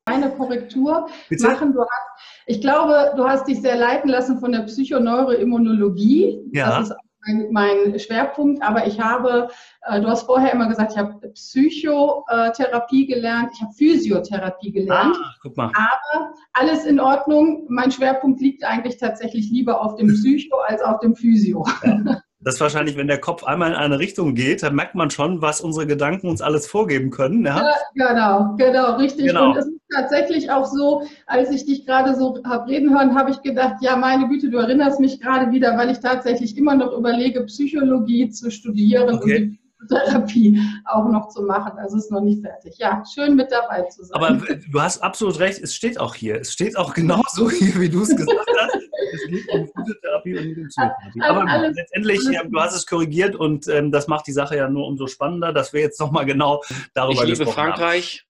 Eine 0.07 0.29
Korrektur 0.29 1.09
Bitte? 1.29 1.47
machen. 1.47 1.73
Du 1.73 1.81
hast, 1.81 2.43
ich 2.45 2.61
glaube, 2.61 3.13
du 3.17 3.27
hast 3.27 3.47
dich 3.47 3.59
sehr 3.61 3.75
leiten 3.75 4.07
lassen 4.07 4.39
von 4.39 4.51
der 4.51 4.61
Psychoneuroimmunologie. 4.61 6.43
Ja. 6.53 6.77
Das 6.77 6.89
ist 6.89 6.95
mein, 7.25 7.51
mein 7.51 7.99
Schwerpunkt. 7.99 8.61
Aber 8.61 8.87
ich 8.87 8.99
habe, 8.99 9.49
äh, 9.81 10.01
du 10.01 10.07
hast 10.07 10.23
vorher 10.23 10.53
immer 10.53 10.67
gesagt, 10.67 10.93
ich 10.93 10.97
habe 10.97 11.27
Psychotherapie 11.29 13.07
gelernt, 13.07 13.51
ich 13.53 13.61
habe 13.61 13.73
Physiotherapie 13.73 14.71
gelernt. 14.71 15.17
Ah, 15.19 15.35
guck 15.41 15.57
mal. 15.57 15.71
Aber 15.75 16.33
alles 16.53 16.85
in 16.85 16.99
Ordnung. 16.99 17.65
Mein 17.69 17.91
Schwerpunkt 17.91 18.41
liegt 18.41 18.63
eigentlich 18.63 18.97
tatsächlich 18.97 19.49
lieber 19.49 19.81
auf 19.81 19.95
dem 19.95 20.07
Psycho 20.13 20.57
als 20.67 20.81
auf 20.81 20.99
dem 20.99 21.15
Physio. 21.15 21.65
Ja. 21.83 22.21
Das 22.45 22.55
ist 22.55 22.61
wahrscheinlich, 22.61 22.95
wenn 22.95 23.07
der 23.07 23.17
Kopf 23.17 23.43
einmal 23.43 23.71
in 23.71 23.75
eine 23.75 23.97
Richtung 23.97 24.35
geht, 24.35 24.61
dann 24.61 24.75
merkt 24.75 24.93
man 24.93 25.09
schon, 25.09 25.41
was 25.41 25.61
unsere 25.61 25.87
Gedanken 25.87 26.27
uns 26.27 26.43
alles 26.43 26.67
vorgeben 26.67 27.09
können. 27.09 27.43
Ja, 27.43 27.73
ja 27.95 28.13
genau, 28.13 28.55
genau, 28.55 28.97
richtig. 28.97 29.25
Genau. 29.25 29.49
Und 29.49 29.57
es 29.57 29.65
ist 29.65 29.79
tatsächlich 29.91 30.51
auch 30.51 30.65
so, 30.65 31.01
als 31.25 31.49
ich 31.49 31.65
dich 31.65 31.87
gerade 31.87 32.13
so 32.13 32.39
habe 32.45 32.69
reden 32.69 32.93
hören, 32.93 33.15
habe 33.15 33.31
ich 33.31 33.41
gedacht, 33.41 33.77
ja, 33.81 33.95
meine 33.95 34.27
Güte, 34.27 34.51
du 34.51 34.59
erinnerst 34.59 34.99
mich 34.99 35.19
gerade 35.19 35.51
wieder, 35.51 35.75
weil 35.75 35.89
ich 35.89 36.01
tatsächlich 36.01 36.55
immer 36.55 36.75
noch 36.75 36.95
überlege, 36.95 37.41
Psychologie 37.45 38.29
zu 38.29 38.51
studieren 38.51 39.15
okay. 39.15 39.43
und 39.43 39.57
Therapie 39.87 40.59
auch 40.85 41.07
noch 41.09 41.29
zu 41.29 41.43
machen. 41.43 41.77
Also 41.77 41.97
ist 41.97 42.11
noch 42.11 42.21
nicht 42.21 42.41
fertig. 42.41 42.77
Ja, 42.77 43.03
schön 43.05 43.35
mit 43.35 43.51
dabei 43.51 43.83
zu 43.83 44.03
sein. 44.03 44.15
Aber 44.15 44.31
du 44.31 44.81
hast 44.81 45.01
absolut 45.01 45.39
recht, 45.39 45.61
es 45.61 45.75
steht 45.75 45.99
auch 45.99 46.15
hier. 46.15 46.39
Es 46.41 46.53
steht 46.53 46.77
auch 46.77 46.93
genau 46.93 47.21
so 47.31 47.49
hier, 47.49 47.79
wie 47.79 47.89
du 47.89 48.03
es 48.03 48.15
gesagt 48.15 48.49
hast. 48.59 48.75
Es 49.13 49.27
geht 49.27 49.49
um 49.51 49.67
Physiotherapie 49.67 50.37
und 50.37 50.57
um 50.57 50.67
Psychotherapie. 50.67 51.21
Aber 51.21 51.47
alles, 51.47 51.75
letztendlich, 51.75 52.19
alles 52.27 52.51
du 52.51 52.59
hast 52.59 52.75
es 52.75 52.85
korrigiert 52.85 53.35
und 53.35 53.67
ähm, 53.67 53.91
das 53.91 54.07
macht 54.07 54.27
die 54.27 54.33
Sache 54.33 54.57
ja 54.57 54.69
nur 54.69 54.87
umso 54.87 55.07
spannender, 55.07 55.53
dass 55.53 55.73
wir 55.73 55.81
jetzt 55.81 55.99
nochmal 55.99 56.25
genau 56.25 56.61
darüber 56.93 57.23
ich 57.23 57.37
liebe 57.37 57.51
Frankreich 57.51 58.25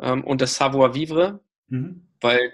ähm, 0.00 0.24
und 0.24 0.40
das 0.40 0.54
Savoir-vivre, 0.56 1.40
mhm. 1.68 2.06
weil 2.20 2.52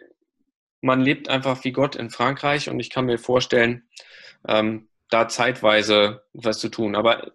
man 0.80 1.00
lebt 1.00 1.28
einfach 1.28 1.64
wie 1.64 1.73
Gott 1.73 1.97
in 1.97 2.11
Frankreich 2.11 2.71
und 2.71 2.78
ich 2.80 2.90
kann 2.90 3.07
mir 3.07 3.18
vorstellen, 3.18 3.88
ähm, 4.47 4.88
da 5.11 5.28
zeitweise 5.28 6.23
was 6.33 6.59
zu 6.59 6.68
tun. 6.68 6.95
Aber 6.95 7.33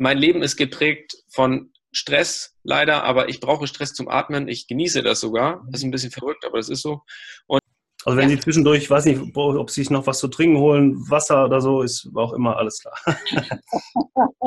mein 0.00 0.16
Leben 0.16 0.42
ist 0.42 0.56
geprägt 0.56 1.14
von 1.28 1.72
Stress, 1.92 2.56
leider, 2.62 3.04
aber 3.04 3.28
ich 3.28 3.38
brauche 3.40 3.66
Stress 3.66 3.92
zum 3.92 4.08
Atmen. 4.08 4.48
Ich 4.48 4.66
genieße 4.66 5.02
das 5.02 5.20
sogar. 5.20 5.62
Das 5.70 5.80
ist 5.80 5.84
ein 5.84 5.90
bisschen 5.90 6.10
verrückt, 6.10 6.44
aber 6.46 6.56
das 6.56 6.70
ist 6.70 6.80
so. 6.80 7.02
Und 7.46 7.60
also 8.06 8.16
wenn 8.16 8.30
ja. 8.30 8.36
Sie 8.36 8.40
zwischendurch, 8.40 8.84
ich 8.84 8.90
weiß 8.90 9.04
nicht, 9.04 9.20
ob 9.36 9.68
Sie 9.68 9.82
sich 9.82 9.90
noch 9.90 10.06
was 10.06 10.18
zu 10.18 10.28
trinken 10.28 10.56
holen, 10.56 10.96
Wasser 11.10 11.44
oder 11.44 11.60
so, 11.60 11.82
ist 11.82 12.08
auch 12.14 12.32
immer 12.32 12.56
alles 12.56 12.80
klar. 12.80 12.94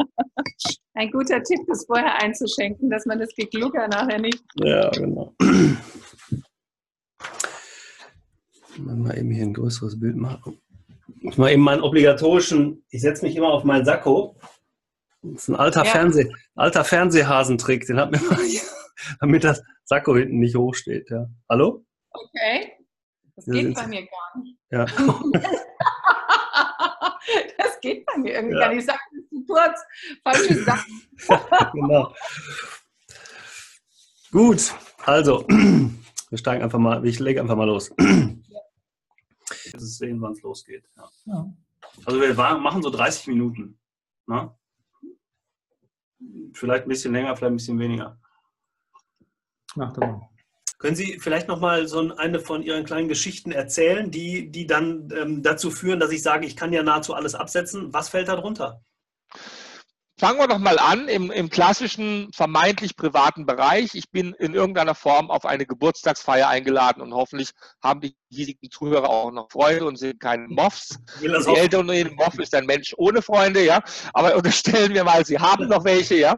Ein 0.96 1.12
guter 1.12 1.44
Tipp 1.44 1.60
ist 1.72 1.86
vorher 1.86 2.20
einzuschenken, 2.22 2.90
dass 2.90 3.06
man 3.06 3.20
das 3.20 3.30
Geglucker 3.36 3.88
nachher 3.88 4.20
nicht. 4.20 4.44
Ja, 4.56 4.90
genau. 4.90 5.36
Mal 8.78 9.18
eben 9.20 9.30
hier 9.30 9.44
ein 9.44 9.54
größeres 9.54 10.00
Bild 10.00 10.16
machen. 10.16 10.60
Ich 11.22 11.38
mal 11.38 11.52
eben 11.52 11.62
meinen 11.62 11.84
obligatorischen, 11.84 12.84
ich 12.90 13.02
setze 13.02 13.24
mich 13.26 13.36
immer 13.36 13.50
auf 13.50 13.64
meinen 13.64 13.86
Sakko 13.86 14.36
das 15.24 15.44
ist 15.44 15.50
ein 15.50 15.56
alter, 15.56 15.86
ja. 15.86 15.92
Fernseh, 15.92 16.30
alter 16.56 16.84
Fernsehhasentrick, 16.84 17.88
den 17.88 17.98
hat 17.98 18.12
mir 18.12 18.20
mal 18.22 18.44
hier, 18.44 18.62
damit 19.22 19.46
das 19.46 19.64
Sakko 19.86 20.16
hinten 20.16 20.40
nicht 20.40 20.56
hochsteht. 20.56 21.10
Ja. 21.10 21.28
Hallo? 21.50 21.86
Okay. 22.12 22.74
Das 23.36 23.46
geht 23.46 23.74
bei 23.74 23.88
mir 23.88 24.06
gar 24.06 24.42
nicht. 24.42 24.60
Ja. 24.70 24.86
das 27.58 27.80
geht 27.82 28.06
bei 28.06 28.18
mir 28.18 28.34
irgendwie 28.34 28.56
ja. 28.56 28.60
gar 28.60 28.70
nicht. 28.70 28.80
Ich 28.80 28.86
sage, 28.86 29.00
du 29.32 29.46
kurz, 29.46 29.80
falsche 30.24 30.64
Sachen. 30.64 31.02
genau. 31.74 32.14
Gut, 34.32 34.74
also, 35.06 35.46
wir 35.48 36.38
steigen 36.38 36.64
einfach 36.64 36.80
mal, 36.80 37.06
ich 37.06 37.20
lege 37.20 37.40
einfach 37.40 37.56
mal 37.56 37.68
los. 37.68 37.94
Jetzt 39.66 39.98
sehen, 39.98 40.22
wann 40.22 40.34
es 40.34 40.42
losgeht. 40.42 40.84
Also 42.06 42.20
wir 42.20 42.34
machen 42.34 42.82
so 42.82 42.90
30 42.90 43.28
Minuten. 43.28 43.80
Ne? 44.28 44.54
Vielleicht 46.54 46.86
ein 46.86 46.90
bisschen 46.90 47.14
länger, 47.14 47.36
vielleicht 47.36 47.54
ein 47.54 47.58
bisschen 47.58 47.80
weniger. 47.80 48.18
Ach, 49.80 49.94
Können 50.78 50.96
Sie 50.96 51.18
vielleicht 51.20 51.48
noch 51.48 51.60
mal 51.60 51.88
so 51.88 52.16
eine 52.16 52.40
von 52.40 52.62
Ihren 52.62 52.84
kleinen 52.84 53.08
Geschichten 53.08 53.52
erzählen, 53.52 54.12
die, 54.12 54.52
die 54.52 54.68
dann 54.68 55.10
ähm, 55.16 55.42
dazu 55.42 55.72
führen, 55.72 56.00
dass 56.00 56.12
ich 56.12 56.22
sage, 56.22 56.46
ich 56.46 56.56
kann 56.56 56.74
ja 56.74 56.84
nahezu 56.84 57.14
alles 57.14 57.36
absetzen? 57.36 57.94
Was 57.94 58.10
fällt 58.10 58.28
da 58.28 58.36
drunter? 58.36 58.84
Fangen 60.24 60.40
wir 60.40 60.48
doch 60.48 60.58
mal 60.58 60.80
an 60.80 61.10
im, 61.10 61.32
im 61.32 61.50
klassischen, 61.50 62.32
vermeintlich 62.32 62.96
privaten 62.96 63.46
Bereich. 63.46 63.94
Ich 63.94 64.10
bin 64.10 64.34
in 64.40 64.54
irgendeiner 64.54 64.96
Form 64.96 65.30
auf 65.30 65.46
eine 65.46 65.66
Geburtstagsfeier 65.66 66.48
eingeladen 66.48 67.02
und 67.02 67.14
hoffentlich 67.14 67.50
haben 67.84 68.00
die 68.00 68.16
hiesigen 68.30 68.72
Zuhörer 68.72 69.10
auch 69.10 69.34
noch 69.34 69.52
Freunde 69.52 69.86
und 69.86 69.98
sind 69.98 70.22
keine 70.22 70.48
Moffs. 70.48 70.98
Die 71.22 71.28
Älteren 71.28 71.90
reden, 71.90 72.16
Moff 72.16 72.40
ist 72.40 72.56
ein 72.56 72.66
Mensch 72.66 72.94
ohne 72.96 73.22
Freunde, 73.22 73.66
ja. 73.66 73.84
Aber 74.14 74.38
unterstellen 74.38 74.94
wir 74.94 75.04
mal, 75.04 75.26
sie 75.26 75.40
haben 75.40 75.68
noch 75.68 75.84
welche, 75.84 76.16
ja. 76.16 76.38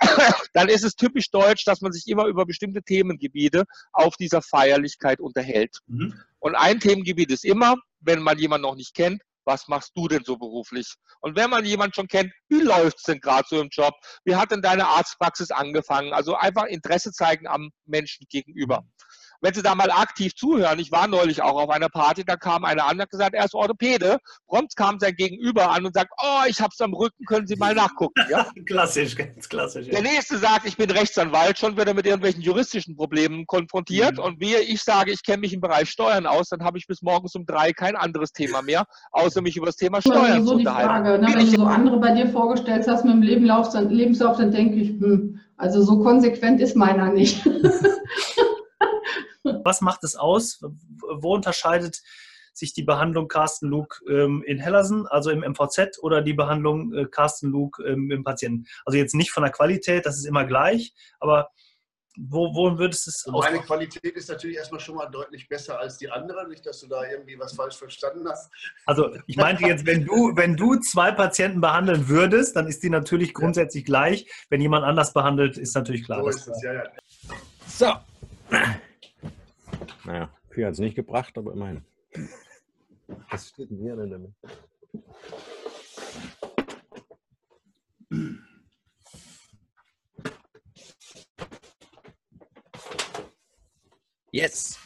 Dann 0.52 0.68
ist 0.68 0.82
es 0.82 0.96
typisch 0.96 1.30
deutsch, 1.30 1.64
dass 1.64 1.82
man 1.82 1.92
sich 1.92 2.08
immer 2.08 2.24
über 2.24 2.46
bestimmte 2.46 2.82
Themengebiete 2.82 3.62
auf 3.92 4.16
dieser 4.16 4.42
Feierlichkeit 4.42 5.20
unterhält. 5.20 5.78
Mhm. 5.86 6.20
Und 6.40 6.56
ein 6.56 6.80
Themengebiet 6.80 7.30
ist 7.30 7.44
immer, 7.44 7.76
wenn 8.00 8.22
man 8.22 8.40
jemanden 8.40 8.66
noch 8.66 8.74
nicht 8.74 8.92
kennt, 8.92 9.22
was 9.50 9.66
machst 9.66 9.90
du 9.96 10.06
denn 10.06 10.22
so 10.24 10.36
beruflich? 10.38 10.94
Und 11.20 11.36
wenn 11.36 11.50
man 11.50 11.64
jemanden 11.64 11.94
schon 11.94 12.06
kennt, 12.06 12.32
wie 12.48 12.60
läuft 12.60 12.98
es 12.98 13.02
denn 13.02 13.18
gerade 13.18 13.44
so 13.48 13.60
im 13.60 13.68
Job? 13.70 13.94
Wie 14.24 14.36
hat 14.36 14.52
denn 14.52 14.62
deine 14.62 14.86
Arztpraxis 14.86 15.50
angefangen? 15.50 16.12
Also 16.12 16.36
einfach 16.36 16.66
Interesse 16.66 17.10
zeigen 17.10 17.48
am 17.48 17.70
Menschen 17.84 18.26
gegenüber 18.30 18.84
wenn 19.40 19.54
Sie 19.54 19.62
da 19.62 19.74
mal 19.74 19.90
aktiv 19.90 20.34
zuhören, 20.34 20.78
ich 20.78 20.92
war 20.92 21.08
neulich 21.08 21.42
auch 21.42 21.60
auf 21.60 21.70
einer 21.70 21.88
Party, 21.88 22.24
da 22.24 22.36
kam 22.36 22.64
einer 22.64 22.86
an 22.86 22.96
und 22.96 23.02
hat 23.02 23.10
gesagt, 23.10 23.34
er 23.34 23.44
ist 23.44 23.54
Orthopäde. 23.54 24.18
Prompt 24.46 24.76
kam 24.76 24.98
sein 24.98 25.14
Gegenüber 25.14 25.70
an 25.70 25.86
und 25.86 25.94
sagt, 25.94 26.10
oh, 26.22 26.42
ich 26.46 26.60
hab's 26.60 26.80
am 26.80 26.94
Rücken, 26.94 27.24
können 27.24 27.46
Sie 27.46 27.56
mal 27.56 27.74
nachgucken. 27.74 28.20
Ja? 28.30 28.46
klassisch, 28.66 29.16
ganz 29.16 29.48
klassisch. 29.48 29.86
Ja. 29.86 29.92
Der 29.92 30.02
nächste 30.02 30.38
sagt, 30.38 30.66
ich 30.66 30.76
bin 30.76 30.90
Rechtsanwalt, 30.90 31.58
schon 31.58 31.76
wird 31.76 31.88
er 31.88 31.94
mit 31.94 32.06
irgendwelchen 32.06 32.42
juristischen 32.42 32.96
Problemen 32.96 33.46
konfrontiert. 33.46 34.18
Mhm. 34.18 34.24
Und 34.24 34.40
wie 34.40 34.54
ich 34.54 34.82
sage, 34.82 35.12
ich 35.12 35.24
kenne 35.24 35.38
mich 35.38 35.52
im 35.52 35.60
Bereich 35.60 35.90
Steuern 35.90 36.26
aus, 36.26 36.48
dann 36.48 36.62
habe 36.62 36.78
ich 36.78 36.86
bis 36.86 37.02
morgens 37.02 37.34
um 37.34 37.46
drei 37.46 37.72
kein 37.72 37.96
anderes 37.96 38.32
Thema 38.32 38.62
mehr, 38.62 38.84
außer 39.12 39.40
mich 39.40 39.56
über 39.56 39.66
das 39.66 39.76
Thema 39.76 40.00
Steuern 40.00 40.44
so 40.44 40.52
zu 40.52 40.58
unterhalten. 40.58 40.88
Frage, 40.88 41.18
ne? 41.18 41.26
Wenn 41.28 41.46
du 41.46 41.46
so 41.46 41.64
andere 41.64 41.98
bei 41.98 42.12
dir 42.12 42.28
vorgestellt 42.28 42.86
hast 42.86 43.04
mit 43.04 43.14
dem 43.14 43.22
Lebenslauf, 43.22 43.70
dann, 43.70 43.90
Lebenslauf, 43.90 44.36
dann 44.36 44.50
denke 44.50 44.76
ich, 44.76 44.88
hm, 44.90 45.40
also 45.56 45.82
so 45.82 46.02
konsequent 46.02 46.60
ist 46.60 46.76
meiner 46.76 47.12
nicht. 47.12 47.44
Was 49.42 49.80
macht 49.80 50.04
es 50.04 50.16
aus? 50.16 50.60
Wo 50.60 51.34
unterscheidet 51.34 52.02
sich 52.52 52.72
die 52.74 52.82
Behandlung 52.82 53.28
Carsten 53.28 53.68
Luke 53.68 54.04
ähm, 54.08 54.42
in 54.46 54.58
Hellersen, 54.58 55.06
also 55.06 55.30
im 55.30 55.40
MVZ, 55.40 56.02
oder 56.02 56.20
die 56.20 56.34
Behandlung 56.34 56.92
äh, 56.92 57.06
Carsten 57.06 57.50
Luke 57.50 57.82
ähm, 57.84 58.10
im 58.10 58.24
Patienten? 58.24 58.66
Also 58.84 58.98
jetzt 58.98 59.14
nicht 59.14 59.30
von 59.30 59.42
der 59.42 59.52
Qualität, 59.52 60.04
das 60.04 60.18
ist 60.18 60.26
immer 60.26 60.44
gleich, 60.44 60.94
aber 61.20 61.50
wo, 62.16 62.54
wo 62.54 62.76
würdest 62.76 63.06
du 63.06 63.10
es 63.10 63.26
also 63.26 63.38
Meine 63.38 63.60
Qualität 63.60 64.16
ist 64.16 64.28
natürlich 64.28 64.56
erstmal 64.56 64.80
schon 64.80 64.96
mal 64.96 65.06
deutlich 65.06 65.48
besser 65.48 65.78
als 65.78 65.96
die 65.96 66.10
andere, 66.10 66.48
nicht, 66.48 66.66
dass 66.66 66.80
du 66.80 66.88
da 66.88 67.08
irgendwie 67.08 67.38
was 67.38 67.54
falsch 67.54 67.76
verstanden 67.76 68.28
hast. 68.28 68.50
Also 68.84 69.16
ich 69.26 69.36
meinte 69.36 69.64
jetzt, 69.64 69.86
wenn 69.86 70.04
du, 70.04 70.32
wenn 70.34 70.56
du 70.56 70.76
zwei 70.76 71.12
Patienten 71.12 71.60
behandeln 71.60 72.08
würdest, 72.08 72.56
dann 72.56 72.66
ist 72.66 72.82
die 72.82 72.90
natürlich 72.90 73.32
grundsätzlich 73.32 73.84
ja. 73.84 73.86
gleich. 73.86 74.26
Wenn 74.50 74.60
jemand 74.60 74.84
anders 74.84 75.12
behandelt, 75.12 75.56
ist 75.56 75.74
natürlich 75.74 76.04
klar. 76.04 76.22
So 76.22 76.28
ist 76.28 76.48
es, 76.48 76.62
ja, 76.62 76.74
ja. 76.74 76.84
So. 77.66 77.92
Naja, 80.04 80.34
viel 80.50 80.66
hat 80.66 80.72
es 80.72 80.78
nicht 80.78 80.94
gebracht, 80.96 81.36
aber 81.38 81.52
immerhin. 81.52 81.84
Was 83.30 83.48
steht 83.48 83.70
denn 83.70 83.78
hier 83.78 83.96
denn 83.96 84.10
damit? 84.10 84.34
Yes! 94.32 94.78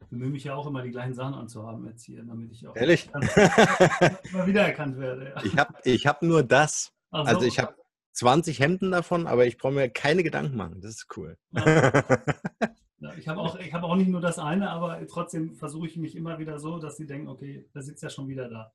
Ich 0.00 0.08
bemühe 0.08 0.30
mich 0.30 0.44
ja 0.44 0.54
auch 0.54 0.66
immer, 0.66 0.82
die 0.82 0.90
gleichen 0.90 1.14
Sachen 1.14 1.34
anzuhaben 1.34 1.86
jetzt 1.86 2.04
hier, 2.04 2.22
damit 2.22 2.52
ich 2.52 2.66
auch 2.66 2.76
Ehrlich? 2.76 3.08
immer 3.14 4.46
wiedererkannt 4.46 4.98
werde. 4.98 5.30
Ja. 5.30 5.42
Ich 5.42 5.56
habe 5.56 5.74
ich 5.84 6.06
hab 6.06 6.22
nur 6.22 6.42
das. 6.42 6.92
So. 7.12 7.18
Also 7.18 7.42
ich 7.42 7.58
habe 7.58 7.74
20 8.12 8.58
Hemden 8.58 8.90
davon, 8.90 9.26
aber 9.26 9.46
ich 9.46 9.58
brauche 9.58 9.72
mir 9.72 9.88
keine 9.90 10.22
Gedanken 10.22 10.56
machen. 10.56 10.80
Das 10.80 10.92
ist 10.92 11.06
cool. 11.16 11.36
Ja. 11.52 11.92
ich 13.18 13.28
habe 13.28 13.40
auch, 13.40 13.58
hab 13.58 13.82
auch 13.82 13.96
nicht 13.96 14.08
nur 14.08 14.20
das 14.20 14.38
eine, 14.38 14.70
aber 14.70 15.06
trotzdem 15.06 15.54
versuche 15.54 15.86
ich 15.86 15.96
mich 15.96 16.16
immer 16.16 16.38
wieder 16.38 16.58
so, 16.58 16.78
dass 16.78 16.96
sie 16.96 17.06
denken, 17.06 17.28
okay, 17.28 17.68
der 17.74 17.82
sitzt 17.82 18.02
ja 18.02 18.10
schon 18.10 18.28
wieder 18.28 18.48
da. 18.48 18.72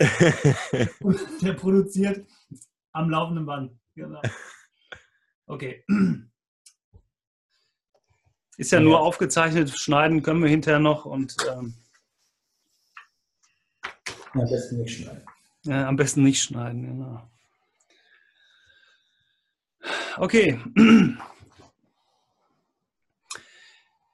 der 1.42 1.52
produziert 1.54 2.26
am 2.92 3.10
laufenden 3.10 3.46
Band. 3.46 3.72
Genau. 3.94 4.22
Okay. 5.46 5.84
Ist 8.56 8.72
ja, 8.72 8.78
ja 8.78 8.84
nur 8.84 9.00
aufgezeichnet, 9.00 9.70
schneiden 9.76 10.22
können 10.22 10.42
wir 10.42 10.48
hinterher 10.48 10.80
noch 10.80 11.06
und 11.06 11.36
ähm, 11.52 11.74
am 14.32 14.48
besten 14.48 14.78
nicht 14.78 14.98
schneiden. 14.98 15.22
Ja, 15.64 15.88
am 15.88 15.96
besten 15.96 16.22
nicht 16.22 16.42
schneiden, 16.42 16.82
genau. 16.82 17.30
Okay. 20.18 20.58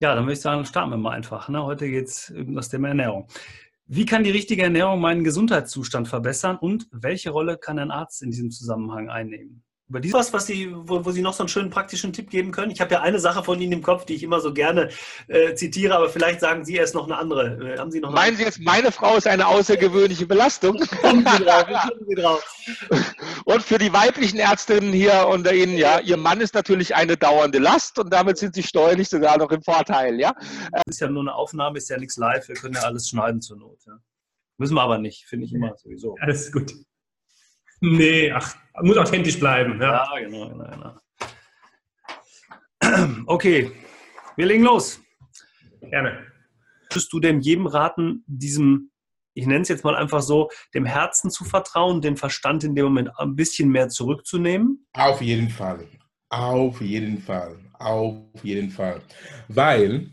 Ja, 0.02 0.14
dann 0.14 0.24
würde 0.24 0.32
ich 0.32 0.40
sagen, 0.40 0.64
starten 0.64 0.92
wir 0.92 0.96
mal 0.96 1.10
einfach. 1.10 1.50
Ne? 1.50 1.62
Heute 1.62 1.86
geht 1.90 2.08
es 2.08 2.30
um 2.30 2.54
das 2.54 2.70
Thema 2.70 2.88
Ernährung. 2.88 3.28
Wie 3.84 4.06
kann 4.06 4.24
die 4.24 4.30
richtige 4.30 4.62
Ernährung 4.62 4.98
meinen 4.98 5.24
Gesundheitszustand 5.24 6.08
verbessern 6.08 6.56
und 6.56 6.88
welche 6.90 7.28
Rolle 7.28 7.58
kann 7.58 7.78
ein 7.78 7.90
Arzt 7.90 8.22
in 8.22 8.30
diesem 8.30 8.50
Zusammenhang 8.50 9.10
einnehmen? 9.10 9.62
Über 9.90 9.98
dieses 9.98 10.14
was, 10.14 10.32
was 10.32 10.46
Sie, 10.46 10.72
wo, 10.72 11.04
wo, 11.04 11.10
Sie 11.10 11.20
noch 11.20 11.32
so 11.32 11.42
einen 11.42 11.48
schönen 11.48 11.68
praktischen 11.68 12.12
Tipp 12.12 12.30
geben 12.30 12.52
können? 12.52 12.70
Ich 12.70 12.80
habe 12.80 12.94
ja 12.94 13.00
eine 13.00 13.18
Sache 13.18 13.42
von 13.42 13.60
Ihnen 13.60 13.72
im 13.72 13.82
Kopf, 13.82 14.04
die 14.04 14.14
ich 14.14 14.22
immer 14.22 14.38
so 14.38 14.54
gerne 14.54 14.88
äh, 15.26 15.54
zitiere, 15.54 15.96
aber 15.96 16.08
vielleicht 16.08 16.38
sagen 16.38 16.64
Sie 16.64 16.76
erst 16.76 16.94
noch 16.94 17.06
eine 17.06 17.18
andere. 17.18 17.74
Äh, 17.74 17.76
haben 17.76 17.90
Sie 17.90 17.98
noch 17.98 18.12
Meinen 18.12 18.36
Sie 18.36 18.44
jetzt, 18.44 18.60
meine 18.60 18.92
Frau 18.92 19.16
ist 19.16 19.26
eine 19.26 19.48
außergewöhnliche 19.48 20.26
Belastung? 20.28 20.78
Kommen 21.02 21.26
Sie 21.26 21.44
drauf, 21.44 21.64
kommen 21.66 22.06
Sie 22.06 22.14
drauf. 22.14 22.64
Und 23.44 23.62
für 23.64 23.78
die 23.78 23.92
weiblichen 23.92 24.38
Ärztinnen 24.38 24.92
hier 24.92 25.26
unter 25.28 25.52
Ihnen, 25.52 25.76
ja, 25.76 25.98
Ihr 25.98 26.16
Mann 26.16 26.40
ist 26.40 26.54
natürlich 26.54 26.94
eine 26.94 27.16
dauernde 27.16 27.58
Last 27.58 27.98
und 27.98 28.12
damit 28.12 28.38
sind 28.38 28.54
Sie 28.54 28.62
steuerlich 28.62 29.08
sogar 29.08 29.38
noch 29.38 29.50
im 29.50 29.60
Vorteil, 29.60 30.20
ja? 30.20 30.34
Das 30.70 30.84
ist 30.86 31.00
ja 31.00 31.08
nur 31.08 31.22
eine 31.22 31.34
Aufnahme, 31.34 31.78
ist 31.78 31.90
ja 31.90 31.98
nichts 31.98 32.16
live, 32.16 32.46
wir 32.46 32.54
können 32.54 32.74
ja 32.74 32.82
alles 32.82 33.08
schneiden 33.08 33.40
zur 33.40 33.56
Not. 33.56 33.80
Ja. 33.88 33.98
Müssen 34.56 34.74
wir 34.74 34.82
aber 34.82 34.98
nicht, 34.98 35.24
finde 35.24 35.46
ich 35.46 35.52
immer 35.52 35.76
sowieso. 35.76 36.16
Alles 36.20 36.52
gut. 36.52 36.74
Nee, 37.80 38.30
ach, 38.30 38.56
muss 38.82 38.98
authentisch 38.98 39.38
bleiben. 39.38 39.80
Ja, 39.80 40.06
ja 40.14 40.20
genau, 40.20 40.48
genau, 40.48 40.70
genau. 40.70 40.96
Okay, 43.26 43.70
wir 44.36 44.46
legen 44.46 44.64
los. 44.64 45.00
Gerne. 45.80 46.26
Würdest 46.90 47.12
du 47.12 47.20
denn 47.20 47.40
jedem 47.40 47.66
raten, 47.66 48.24
diesem, 48.26 48.90
ich 49.34 49.46
nenne 49.46 49.62
es 49.62 49.68
jetzt 49.68 49.84
mal 49.84 49.94
einfach 49.94 50.22
so, 50.22 50.50
dem 50.74 50.84
Herzen 50.84 51.30
zu 51.30 51.44
vertrauen, 51.44 52.00
den 52.00 52.16
Verstand 52.16 52.64
in 52.64 52.74
dem 52.74 52.86
Moment 52.86 53.10
ein 53.18 53.36
bisschen 53.36 53.70
mehr 53.70 53.88
zurückzunehmen? 53.88 54.86
Auf 54.92 55.22
jeden 55.22 55.48
Fall. 55.48 55.86
Auf 56.30 56.80
jeden 56.80 57.18
Fall. 57.18 57.58
Auf 57.78 58.16
jeden 58.42 58.70
Fall. 58.70 59.02
Weil, 59.48 60.10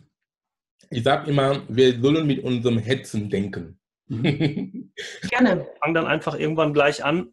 ich 0.90 1.04
sage 1.04 1.32
immer, 1.32 1.62
wir 1.68 2.00
sollen 2.00 2.28
mit 2.28 2.44
unserem 2.44 2.78
Herzen 2.78 3.30
denken. 3.30 3.80
Mhm. 4.08 4.94
Gerne. 5.30 5.68
Fang 5.82 5.94
dann 5.94 6.06
einfach 6.06 6.36
irgendwann 6.36 6.74
gleich 6.74 7.04
an, 7.04 7.32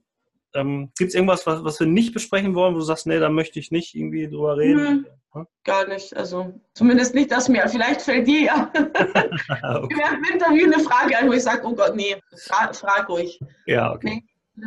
ähm, 0.55 0.91
Gibt 0.97 1.09
es 1.09 1.15
irgendwas, 1.15 1.47
was, 1.47 1.65
was 1.65 1.81
wir 1.81 1.87
nicht 1.87 2.15
besprechen 2.15 2.55
wollen, 2.55 2.75
wo 2.75 2.79
du 2.79 2.85
sagst, 2.85 3.07
nee, 3.07 3.19
da 3.19 3.29
möchte 3.29 3.59
ich 3.59 3.71
nicht 3.71 3.95
irgendwie 3.95 4.29
drüber 4.29 4.57
reden? 4.57 5.07
Hm, 5.33 5.47
Gar 5.65 5.89
nicht. 5.89 6.17
Also 6.17 6.61
zumindest 6.75 7.15
nicht 7.15 7.33
das 7.33 7.49
mir. 7.49 7.69
Vielleicht 7.69 8.03
fällt 8.03 8.27
dir 8.27 8.43
ja 8.43 8.73
okay. 8.73 9.97
während 9.97 10.27
dem 10.27 10.33
Interview 10.33 10.73
eine 10.73 10.83
Frage 10.83 11.19
ein, 11.19 11.29
wo 11.29 11.33
ich 11.33 11.43
sage, 11.43 11.67
oh 11.67 11.75
Gott, 11.75 11.97
nee, 11.97 12.17
fra 12.37 12.73
frag 12.73 13.09
ruhig. 13.09 13.41
Ja, 13.67 13.93
okay. 13.93 14.23
Nee, 14.55 14.67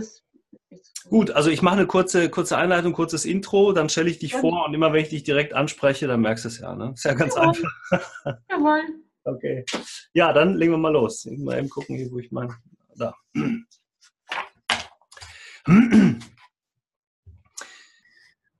Gut, 1.10 1.32
also 1.32 1.50
ich 1.50 1.62
mache 1.62 1.78
eine 1.78 1.88
kurze, 1.88 2.30
kurze 2.30 2.58
Einleitung, 2.58 2.92
kurzes 2.92 3.24
Intro, 3.24 3.72
dann 3.72 3.88
stelle 3.88 4.10
ich 4.10 4.20
dich 4.20 4.34
ja. 4.34 4.40
vor 4.40 4.66
und 4.66 4.74
immer 4.74 4.92
wenn 4.92 5.02
ich 5.02 5.10
dich 5.10 5.24
direkt 5.24 5.54
anspreche, 5.54 6.06
dann 6.08 6.20
merkst 6.20 6.44
du 6.44 6.50
es 6.50 6.60
ja. 6.60 6.76
Ne? 6.76 6.92
Ist 6.94 7.06
ja 7.06 7.14
ganz 7.14 7.36
Jawohl. 7.36 7.48
einfach. 7.48 8.38
Jawohl. 8.52 8.82
Okay. 9.24 9.66
Ja, 10.14 10.34
dann 10.34 10.56
legen 10.56 10.74
wir 10.74 10.78
mal 10.78 10.92
los. 10.92 11.26
Mal 11.38 11.60
eben 11.60 11.70
gucken, 11.70 11.96
hier, 11.96 12.12
wo 12.12 12.20
ich 12.20 12.32
meine. 12.32 12.56
Da. 12.96 13.14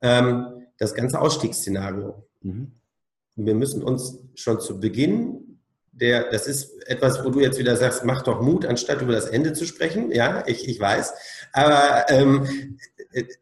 Ähm, 0.02 0.66
das 0.78 0.94
ganze 0.94 1.20
Ausstiegsszenario. 1.20 2.28
Mhm. 2.42 2.72
Wir 3.36 3.54
müssen 3.54 3.82
uns 3.82 4.18
schon 4.34 4.60
zu 4.60 4.80
Beginn 4.80 5.48
der, 6.00 6.30
das 6.30 6.46
ist 6.46 6.86
etwas, 6.88 7.24
wo 7.24 7.30
du 7.30 7.40
jetzt 7.40 7.58
wieder 7.58 7.76
sagst, 7.76 8.04
mach 8.04 8.22
doch 8.22 8.40
Mut, 8.40 8.64
anstatt 8.64 9.02
über 9.02 9.12
das 9.12 9.26
Ende 9.26 9.52
zu 9.52 9.66
sprechen. 9.66 10.12
Ja, 10.12 10.44
ich, 10.46 10.68
ich 10.68 10.78
weiß. 10.78 11.12
Aber 11.52 12.06
ähm, 12.08 12.78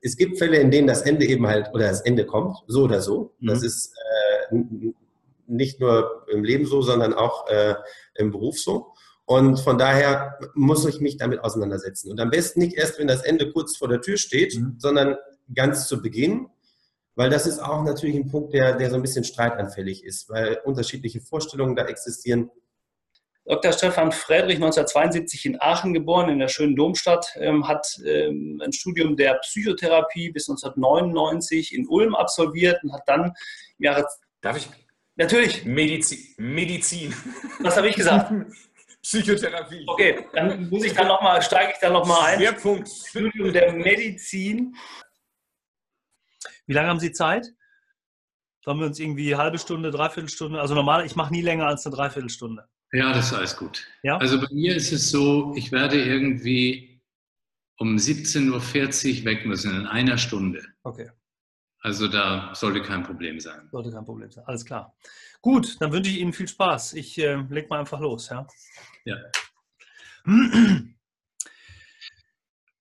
es 0.00 0.16
gibt 0.16 0.38
Fälle, 0.38 0.58
in 0.58 0.70
denen 0.70 0.86
das 0.86 1.02
Ende 1.02 1.26
eben 1.26 1.46
halt, 1.46 1.70
oder 1.74 1.88
das 1.88 2.00
Ende 2.00 2.24
kommt, 2.24 2.56
so 2.66 2.84
oder 2.84 3.02
so. 3.02 3.34
Mhm. 3.40 3.46
Das 3.48 3.62
ist 3.62 3.94
äh, 4.50 4.56
nicht 5.46 5.80
nur 5.80 6.26
im 6.32 6.44
Leben 6.44 6.66
so, 6.66 6.82
sondern 6.82 7.14
auch 7.14 7.46
äh, 7.48 7.74
im 8.14 8.30
Beruf 8.30 8.58
so. 8.58 8.94
Und 9.26 9.58
von 9.58 9.76
daher 9.76 10.38
muss 10.54 10.86
ich 10.86 11.00
mich 11.00 11.16
damit 11.16 11.40
auseinandersetzen. 11.40 12.10
Und 12.12 12.20
am 12.20 12.30
besten 12.30 12.60
nicht 12.60 12.76
erst, 12.76 12.98
wenn 12.98 13.08
das 13.08 13.22
Ende 13.22 13.52
kurz 13.52 13.76
vor 13.76 13.88
der 13.88 14.00
Tür 14.00 14.16
steht, 14.16 14.56
mhm. 14.56 14.76
sondern 14.78 15.16
ganz 15.52 15.88
zu 15.88 16.00
Beginn, 16.00 16.48
weil 17.16 17.28
das 17.28 17.46
ist 17.46 17.58
auch 17.58 17.82
natürlich 17.82 18.14
ein 18.14 18.30
Punkt, 18.30 18.54
der, 18.54 18.76
der 18.76 18.88
so 18.90 18.96
ein 18.96 19.02
bisschen 19.02 19.24
streitanfällig 19.24 20.04
ist, 20.04 20.28
weil 20.30 20.60
unterschiedliche 20.64 21.20
Vorstellungen 21.20 21.74
da 21.74 21.86
existieren. 21.86 22.50
Dr. 23.46 23.72
Stefan 23.72 24.12
Friedrich, 24.12 24.56
1972 24.56 25.46
in 25.46 25.60
Aachen 25.60 25.92
geboren, 25.92 26.28
in 26.28 26.38
der 26.38 26.48
schönen 26.48 26.76
Domstadt, 26.76 27.26
ähm, 27.36 27.66
hat 27.66 27.86
ähm, 28.04 28.60
ein 28.64 28.72
Studium 28.72 29.16
der 29.16 29.34
Psychotherapie 29.34 30.30
bis 30.30 30.48
1999 30.48 31.74
in 31.74 31.86
Ulm 31.88 32.14
absolviert 32.14 32.82
und 32.82 32.92
hat 32.92 33.02
dann 33.06 33.32
im 33.78 33.84
Jahre. 33.84 34.04
Darf 34.40 34.56
ich? 34.56 34.68
Natürlich. 35.16 35.64
Medizin. 35.64 36.18
Medizin. 36.36 37.14
Was 37.60 37.76
habe 37.76 37.88
ich 37.88 37.96
gesagt? 37.96 38.32
Psychotherapie. 39.06 39.84
Okay, 39.86 40.26
dann 40.32 40.68
muss 40.68 40.84
ich 40.84 40.92
dann 40.92 41.06
noch 41.06 41.22
mal, 41.22 41.40
steige 41.40 41.72
ich 41.72 41.78
dann 41.78 41.92
nochmal 41.92 42.32
ein. 42.32 42.38
Schwerpunkt. 42.40 42.88
Studium 42.88 43.52
der 43.52 43.72
Medizin. 43.72 44.74
Wie 46.66 46.72
lange 46.72 46.88
haben 46.88 46.98
Sie 46.98 47.12
Zeit? 47.12 47.46
Sollen 48.64 48.80
wir 48.80 48.86
uns 48.86 48.98
irgendwie 48.98 49.36
halbe 49.36 49.58
Stunde, 49.58 49.92
dreiviertel 49.92 50.28
Stunde? 50.28 50.60
Also 50.60 50.74
normal, 50.74 51.06
ich 51.06 51.14
mache 51.14 51.32
nie 51.32 51.40
länger 51.40 51.68
als 51.68 51.86
eine 51.86 51.94
Dreiviertelstunde. 51.94 52.68
Ja, 52.92 53.12
das 53.12 53.26
ist 53.26 53.32
alles 53.34 53.56
gut. 53.56 53.86
Ja? 54.02 54.16
Also 54.16 54.40
bei 54.40 54.48
mir 54.50 54.74
ist 54.74 54.90
es 54.90 55.08
so, 55.08 55.54
ich 55.54 55.70
werde 55.70 56.02
irgendwie 56.02 57.00
um 57.78 57.94
17.40 57.94 58.50
Uhr 59.20 59.24
weg 59.24 59.46
müssen, 59.46 59.72
in 59.72 59.86
einer 59.86 60.18
Stunde. 60.18 60.64
Okay. 60.82 61.10
Also 61.86 62.08
da 62.08 62.52
sollte 62.52 62.82
kein 62.82 63.04
Problem 63.04 63.38
sein. 63.38 63.68
Sollte 63.70 63.92
kein 63.92 64.04
Problem 64.04 64.28
sein, 64.28 64.42
alles 64.46 64.64
klar. 64.64 64.92
Gut, 65.40 65.80
dann 65.80 65.92
wünsche 65.92 66.10
ich 66.10 66.18
Ihnen 66.18 66.32
viel 66.32 66.48
Spaß. 66.48 66.94
Ich 66.94 67.16
äh, 67.16 67.36
leg 67.48 67.70
mal 67.70 67.78
einfach 67.78 68.00
los. 68.00 68.28
Ja. 68.28 68.44
ja. 69.04 69.14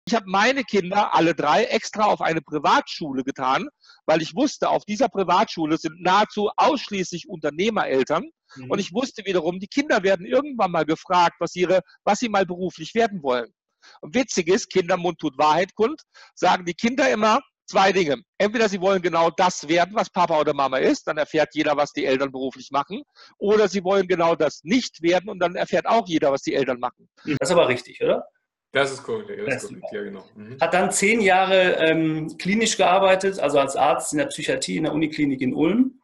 Ich 0.08 0.16
habe 0.16 0.26
meine 0.26 0.64
Kinder 0.64 1.14
alle 1.14 1.36
drei 1.36 1.66
extra 1.66 2.06
auf 2.06 2.20
eine 2.20 2.42
Privatschule 2.42 3.24
getan, 3.24 3.68
weil 4.08 4.24
ich 4.24 4.34
wusste, 4.34 4.70
auf 4.70 4.86
dieser 4.86 5.08
Privatschule 5.08 5.78
sind 5.78 6.02
nahezu 6.02 6.50
ausschließlich 6.58 7.30
Unternehmereltern. 7.30 8.24
Mhm. 8.56 8.72
Und 8.72 8.80
ich 8.80 8.92
wusste 8.92 9.24
wiederum, 9.26 9.60
die 9.60 9.68
Kinder 9.68 10.02
werden 10.02 10.26
irgendwann 10.26 10.72
mal 10.72 10.86
gefragt, 10.86 11.36
was, 11.38 11.56
ihre, 11.56 11.82
was 12.06 12.18
sie 12.18 12.30
mal 12.30 12.48
beruflich 12.48 12.96
werden 12.96 13.22
wollen. 13.22 13.54
Und 14.02 14.16
witzig 14.16 14.48
ist, 14.48 14.72
Kindermund 14.72 15.20
tut 15.20 15.38
Wahrheit 15.38 15.76
kund, 15.76 16.02
sagen 16.34 16.66
die 16.66 16.74
Kinder 16.74 17.08
immer, 17.12 17.40
zwei 17.66 17.92
Dinge. 17.92 18.22
Entweder 18.38 18.70
sie 18.70 18.82
wollen 18.82 19.02
genau 19.02 19.30
das 19.30 19.68
werden, 19.68 19.96
was 19.96 20.10
Papa 20.10 20.40
oder 20.40 20.54
Mama 20.54 20.78
ist, 20.78 21.08
dann 21.08 21.18
erfährt 21.18 21.50
jeder, 21.54 21.76
was 21.76 21.92
die 21.92 22.06
Eltern 22.06 22.32
beruflich 22.32 22.70
machen. 22.72 23.02
Oder 23.38 23.68
sie 23.68 23.84
wollen 23.84 24.08
genau 24.08 24.36
das 24.36 24.62
nicht 24.64 25.02
werden 25.02 25.30
und 25.30 25.40
dann 25.40 25.56
erfährt 25.56 25.86
auch 25.88 26.08
jeder, 26.08 26.32
was 26.32 26.42
die 26.42 26.54
Eltern 26.54 26.80
machen. 26.80 27.10
Das 27.24 27.38
ist 27.42 27.52
aber 27.52 27.68
richtig, 27.68 28.02
oder? 28.02 28.28
Das 28.72 28.92
ist 28.92 29.04
korrekt, 29.04 29.30
das 29.48 29.64
ist 29.64 29.70
korrekt, 29.70 29.86
ja 29.94 30.04
genau. 30.04 30.26
Mhm. 30.36 30.58
Hat 30.60 30.74
dann 30.74 30.92
zehn 30.92 31.22
Jahre 31.22 31.78
ähm, 31.88 32.36
klinisch 32.38 32.76
gearbeitet, 32.76 33.40
also 33.40 33.58
als 33.58 33.78
Arzt 33.78 34.12
in 34.12 34.18
der 34.18 34.26
Psychiatrie 34.26 34.76
in 34.78 34.84
der 34.84 34.94
Uniklinik 34.94 35.40
in 35.42 35.54
Ulm. 35.54 36.02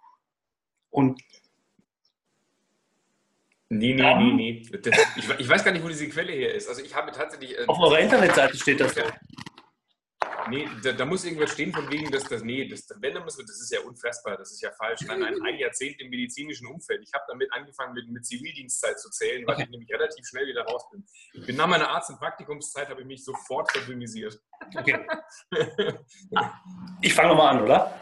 Und 0.89 1.21
Nee, 3.73 3.93
nee, 3.93 4.15
nee, 4.15 4.33
nee. 4.33 4.79
Das, 4.81 4.97
ich, 5.15 5.39
ich, 5.39 5.47
weiß 5.47 5.63
gar 5.63 5.71
nicht, 5.71 5.81
wo 5.81 5.87
diese 5.87 6.09
Quelle 6.09 6.33
hier 6.33 6.53
ist. 6.53 6.67
Also 6.67 6.83
ich 6.83 6.93
habe 6.93 7.09
tatsächlich. 7.13 7.57
Äh, 7.57 7.63
Auf 7.67 7.79
eurer 7.79 7.99
Internetseite 7.99 8.57
steht 8.57 8.81
das 8.81 8.93
so. 8.93 9.01
Nee, 10.49 10.69
da, 10.83 10.91
da, 10.91 11.05
muss 11.05 11.25
irgendwas 11.25 11.51
stehen 11.51 11.71
von 11.73 11.89
wegen, 11.91 12.11
dass 12.11 12.23
das, 12.23 12.43
nee, 12.43 12.67
das, 12.67 12.87
wenn, 12.99 13.13
dann 13.13 13.23
müssen 13.23 13.45
das 13.45 13.61
ist 13.61 13.71
ja 13.71 13.81
unfassbar, 13.81 14.37
das 14.37 14.51
ist 14.51 14.61
ja 14.61 14.71
falsch. 14.71 15.01
Nein, 15.01 15.23
ein, 15.23 15.41
ein 15.41 15.57
Jahrzehnt 15.57 15.99
im 15.99 16.09
medizinischen 16.09 16.67
Umfeld. 16.67 17.01
Ich 17.03 17.13
habe 17.13 17.23
damit 17.27 17.51
angefangen, 17.53 17.93
mit, 17.93 18.09
mit 18.09 18.25
Zivildienstzeit 18.25 18.99
zu 18.99 19.09
zählen, 19.09 19.45
weil 19.47 19.61
ich 19.61 19.69
nämlich 19.69 19.91
relativ 19.91 20.25
schnell 20.25 20.47
wieder 20.47 20.63
raus 20.63 20.89
bin. 20.91 21.05
Ich 21.33 21.45
bin 21.45 21.55
nach 21.55 21.67
meiner 21.67 21.89
Arzt- 21.89 22.09
und 22.09 22.19
Praktikumszeit 22.19 22.89
habe 22.89 23.01
ich 23.01 23.07
mich 23.07 23.23
sofort 23.23 23.71
verdünnisiert. 23.71 24.39
Okay. 24.75 25.05
Ich 27.01 27.13
fange 27.13 27.29
nochmal 27.29 27.57
an, 27.57 27.63
oder? 27.63 27.99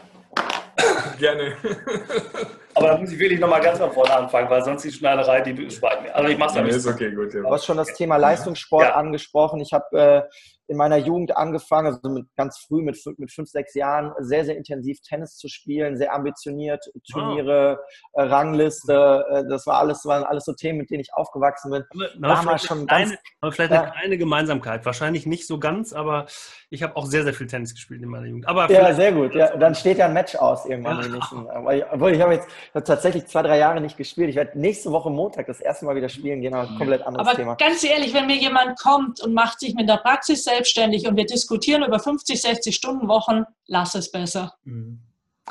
Gerne. 1.18 1.56
Aber 2.74 2.88
da 2.88 2.96
muss 2.98 3.12
ich 3.12 3.18
wirklich 3.18 3.40
nochmal 3.40 3.60
ganz 3.60 3.78
von 3.78 3.92
vorne 3.92 4.14
anfangen, 4.14 4.48
weil 4.48 4.62
sonst 4.62 4.84
die 4.84 4.92
Schneiderei, 4.92 5.40
die 5.40 5.70
spart 5.70 6.02
mir. 6.02 6.14
Also 6.14 6.28
ich 6.28 6.38
mache 6.38 6.50
es 6.50 6.56
ja 6.56 6.62
nicht. 6.62 6.76
Ist 6.76 6.86
okay, 6.86 7.12
gut. 7.12 7.34
Ja. 7.34 7.40
Du 7.40 7.50
hast 7.50 7.64
schon 7.64 7.76
das 7.76 7.92
Thema 7.94 8.16
Leistungssport 8.16 8.84
ja. 8.84 8.94
angesprochen. 8.94 9.60
Ich 9.60 9.72
habe 9.72 9.98
äh, 9.98 10.22
in 10.70 10.76
meiner 10.76 10.96
Jugend 10.96 11.36
angefangen, 11.36 11.88
also 11.88 12.08
mit, 12.08 12.26
ganz 12.36 12.58
früh 12.58 12.80
mit, 12.80 12.96
mit 13.18 13.32
fünf, 13.32 13.50
sechs 13.50 13.74
Jahren, 13.74 14.12
sehr, 14.20 14.44
sehr 14.44 14.56
intensiv 14.56 15.00
Tennis 15.00 15.36
zu 15.36 15.48
spielen, 15.48 15.96
sehr 15.96 16.14
ambitioniert, 16.14 16.80
Turniere, 17.10 17.80
oh. 18.12 18.22
Rangliste, 18.22 19.24
äh, 19.30 19.44
das 19.48 19.66
war 19.66 19.78
alles, 19.78 20.04
waren 20.06 20.22
alles 20.22 20.44
so 20.44 20.52
Themen, 20.52 20.78
mit 20.78 20.90
denen 20.90 21.00
ich 21.00 21.12
aufgewachsen 21.12 21.72
bin. 21.72 21.84
Aber, 21.90 22.34
Damals 22.34 22.62
schon 22.62 22.86
ganz, 22.86 23.14
aber 23.40 23.50
vielleicht 23.50 23.72
eine 23.72 23.90
kleine 23.90 24.16
Gemeinsamkeit, 24.16 24.86
wahrscheinlich 24.86 25.26
nicht 25.26 25.48
so 25.48 25.58
ganz, 25.58 25.92
aber 25.92 26.26
ich 26.70 26.84
habe 26.84 26.94
auch 26.94 27.06
sehr, 27.06 27.24
sehr 27.24 27.34
viel 27.34 27.48
Tennis 27.48 27.74
gespielt 27.74 28.02
in 28.02 28.08
meiner 28.08 28.26
Jugend. 28.26 28.46
Aber 28.46 28.70
ja, 28.70 28.94
sehr 28.94 29.10
gut. 29.10 29.34
Ja, 29.34 29.56
dann 29.56 29.74
steht 29.74 29.98
ja 29.98 30.06
ein 30.06 30.12
Match 30.12 30.36
aus 30.36 30.66
irgendwann. 30.66 30.89
Ja. 30.90 31.86
Obwohl 31.92 32.12
ich 32.12 32.20
habe 32.20 32.34
jetzt 32.34 32.48
tatsächlich 32.72 33.26
zwei, 33.26 33.42
drei 33.42 33.58
Jahre 33.58 33.80
nicht 33.80 33.96
gespielt. 33.96 34.30
Ich 34.30 34.36
werde 34.36 34.58
nächste 34.58 34.92
Woche 34.92 35.10
Montag 35.10 35.46
das 35.46 35.60
erste 35.60 35.84
Mal 35.84 35.96
wieder 35.96 36.08
spielen 36.08 36.40
gehen, 36.40 36.54
aber 36.54 36.68
komplett 36.78 37.02
anderes 37.02 37.26
aber 37.26 37.36
Thema. 37.36 37.54
Ganz 37.56 37.82
ehrlich, 37.84 38.14
wenn 38.14 38.26
mir 38.26 38.36
jemand 38.36 38.78
kommt 38.78 39.20
und 39.20 39.34
macht 39.34 39.60
sich 39.60 39.74
mit 39.74 39.88
der 39.88 39.96
Praxis 39.98 40.44
selbst 40.44 40.70
selbstständig 40.70 41.06
und 41.06 41.16
wir 41.16 41.26
diskutieren 41.26 41.82
über 41.82 41.98
50, 41.98 42.40
60 42.40 42.74
Stunden 42.74 43.08
Wochen, 43.08 43.44
lass 43.66 43.94
es 43.94 44.10
besser. 44.10 44.54
Mhm. 44.64 45.00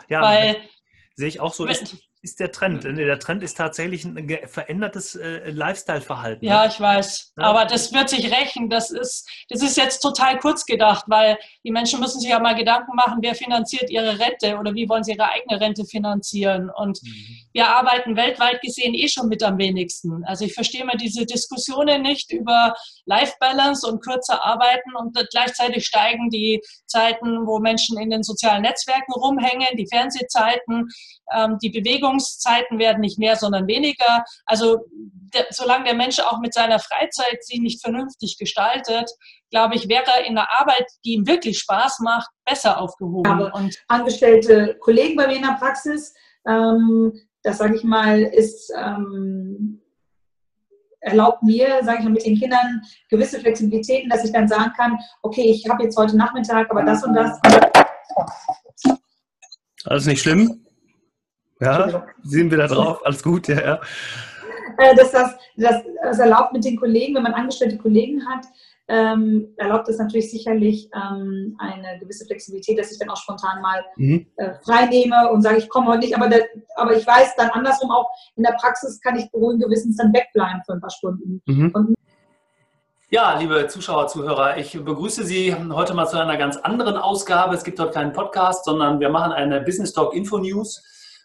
Ja, 0.08 0.22
Weil, 0.22 0.58
sehe 1.16 1.28
ich 1.28 1.40
auch 1.40 1.54
so. 1.54 1.66
Ist, 1.66 1.98
ist 2.22 2.40
der 2.40 2.52
Trend. 2.52 2.84
Mhm. 2.84 2.98
Der 2.98 3.20
Trend 3.20 3.44
ist 3.44 3.56
tatsächlich 3.56 4.04
ein 4.04 4.40
verändertes 4.48 5.16
äh, 5.16 5.50
Lifestyle-Verhalten. 5.52 6.44
Ja, 6.44 6.64
ne? 6.64 6.70
ich 6.70 6.80
weiß. 6.80 7.34
Ja. 7.38 7.44
Aber 7.44 7.66
das 7.66 7.94
wird 7.94 8.10
sich 8.10 8.30
rächen. 8.32 8.70
Das 8.70 8.92
ist, 8.92 9.30
das 9.50 9.62
ist 9.62 9.78
jetzt 9.78 10.02
total 10.02 10.38
kurz 10.40 10.66
gedacht, 10.66 11.06
weil 11.08 11.38
die 11.64 11.72
Menschen 11.72 12.02
müssen 12.02 12.20
sich 12.20 12.30
ja 12.30 12.40
mal 12.40 12.56
Gedanken 12.56 12.94
machen, 12.96 13.20
wer 13.22 13.36
finanziert 13.36 13.90
ihre 13.90 14.20
Rente 14.20 14.58
oder 14.58 14.74
wie 14.74 14.90
wollen 14.90 15.04
sie 15.04 15.14
ihre 15.14 15.30
eigene 15.30 15.62
Rente 15.62 15.86
finanzieren. 15.86 16.70
Und 16.70 17.02
mhm. 17.02 17.38
wir 17.54 17.70
arbeiten 17.70 18.18
weltweit 18.18 18.62
gesehen 18.62 18.94
eh 18.94 19.08
schon 19.08 19.30
mit 19.30 19.42
am 19.42 19.58
wenigsten. 19.58 20.26
Also 20.26 20.44
ich 20.44 20.54
verstehe 20.54 20.84
mal 20.84 20.98
diese 20.98 21.26
Diskussionen 21.26 22.02
nicht 22.02 22.34
über 22.34 22.74
Life-Balance 23.06 23.88
und 23.88 24.04
kürzer 24.04 24.44
arbeiten 24.44 24.96
und 24.98 25.18
gleichzeitig 25.32 25.86
steigen 25.86 26.30
die 26.30 26.62
Zeiten, 26.86 27.48
wo 27.48 27.60
Menschen 27.60 27.98
in 27.98 28.10
den 28.10 28.24
sozialen 28.24 28.64
Netzwerken 28.64 29.14
rumhängen, 29.14 29.78
die 29.78 29.88
Fernsehzeiten, 29.88 30.90
ähm, 31.34 31.58
die 31.62 31.70
Bewegungszeiten 32.10 32.80
werden 32.80 33.02
nicht 33.02 33.20
mehr, 33.20 33.36
sondern 33.36 33.68
weniger. 33.68 34.24
Also 34.46 34.86
der, 35.34 35.48
solange 35.52 35.86
der 35.86 35.96
Mensch 35.96 36.20
auch 36.20 36.40
mit 36.40 36.54
seiner 36.54 36.80
Freizeit 36.80 37.40
sie 37.42 37.60
nicht 37.60 37.82
vernünftig 37.82 38.38
gestaltet, 38.38 39.10
glaube 39.52 39.76
ich, 39.76 39.88
wäre 39.90 40.06
er 40.06 40.26
in 40.26 40.38
einer 40.38 40.50
Arbeit, 40.60 40.86
die 41.06 41.14
ihm 41.14 41.28
wirklich 41.28 41.60
Spaß 41.60 42.00
macht, 42.00 42.30
besser 42.46 42.80
aufgehoben. 42.80 43.52
Und 43.52 43.78
angestellte 43.88 44.78
Kollegen 44.80 45.16
bei 45.16 45.28
mir 45.28 45.38
in 45.38 45.44
der 45.44 45.58
Praxis, 45.60 46.14
ähm, 46.48 47.14
das 47.44 47.58
sage 47.58 47.76
ich 47.76 47.84
mal, 47.84 48.22
ist 48.22 48.72
ähm, 48.76 49.82
erlaubt 51.02 51.44
mir, 51.44 51.80
sage 51.84 52.00
ich 52.00 52.04
mal, 52.04 52.12
mit 52.12 52.26
den 52.26 52.38
Kindern 52.38 52.82
gewisse 53.10 53.40
Flexibilitäten, 53.40 54.10
dass 54.10 54.26
ich 54.26 54.34
dann 54.34 54.50
sagen 54.50 54.74
kann, 54.76 55.00
okay, 55.22 55.50
ich 55.50 55.68
habe 55.70 55.84
jetzt 55.84 55.98
heute 55.98 56.18
Nachmittag, 56.18 56.70
aber 56.70 56.84
das 56.84 57.04
und 57.06 57.14
das. 57.14 57.40
Alles 59.86 60.06
nicht 60.06 60.22
schlimm? 60.22 60.66
Ja, 61.60 62.08
sehen 62.24 62.50
wir 62.50 62.58
da 62.58 62.68
drauf, 62.68 63.06
alles 63.06 63.22
gut, 63.22 63.48
ja, 63.48 63.60
ja. 63.62 63.80
Äh, 64.78 64.96
dass 64.96 65.12
das, 65.12 65.36
das, 65.58 65.84
das 66.02 66.20
erlaubt 66.20 66.54
mit 66.54 66.64
den 66.64 66.78
Kollegen, 66.78 67.16
wenn 67.16 67.24
man 67.24 67.34
angestellte 67.34 67.78
Kollegen 67.78 68.26
hat, 68.26 68.46
ähm, 68.88 69.50
erlaubt 69.58 69.88
es 69.88 70.00
natürlich 70.00 70.32
sicherlich 70.32 70.90
ähm, 70.96 71.56
eine 71.60 72.00
gewisse 72.00 72.26
Flexibilität, 72.26 72.80
dass 72.80 72.92
ich 72.92 72.98
dann 72.98 73.10
auch 73.10 73.18
spontan 73.18 73.62
mal 73.62 73.84
mhm. 73.98 74.26
äh, 74.38 74.54
frei 74.64 74.90
und 75.32 75.44
sage, 75.44 75.58
ich 75.58 75.70
komme 75.70 75.88
heute 75.88 76.00
nicht. 76.00 76.16
Aber, 76.16 76.28
der, 76.28 76.46
aber 76.76 76.96
ich 76.96 77.06
weiß 77.06 77.36
dann 77.36 77.50
andersrum 77.52 77.92
auch, 77.92 78.10
in 78.36 78.44
der 78.44 78.54
Praxis 78.54 79.00
kann 79.02 79.16
ich 79.16 79.30
beruhigen 79.32 79.60
Gewissens 79.60 79.98
dann 79.98 80.12
wegbleiben 80.12 80.62
für 80.66 80.74
ein 80.74 80.82
paar 80.82 80.90
Stunden. 80.90 81.40
Mhm. 81.46 81.94
ja, 83.12 83.38
liebe 83.38 83.68
Zuschauer, 83.68 84.08
Zuhörer, 84.08 84.58
ich 84.58 84.72
begrüße 84.74 85.24
Sie 85.24 85.54
heute 85.54 85.94
mal 85.94 86.08
zu 86.08 86.18
einer 86.18 86.38
ganz 86.38 86.58
anderen 86.58 86.98
Ausgabe. 86.98 87.54
Es 87.54 87.64
gibt 87.64 87.80
heute 87.80 87.92
keinen 87.92 88.14
Podcast, 88.14 88.66
sondern 88.66 89.00
wir 89.00 89.10
machen 89.10 89.34
eine 89.34 89.62
Business 89.62 89.94
Talk 89.94 90.16
Info 90.16 90.40
News 90.40 90.84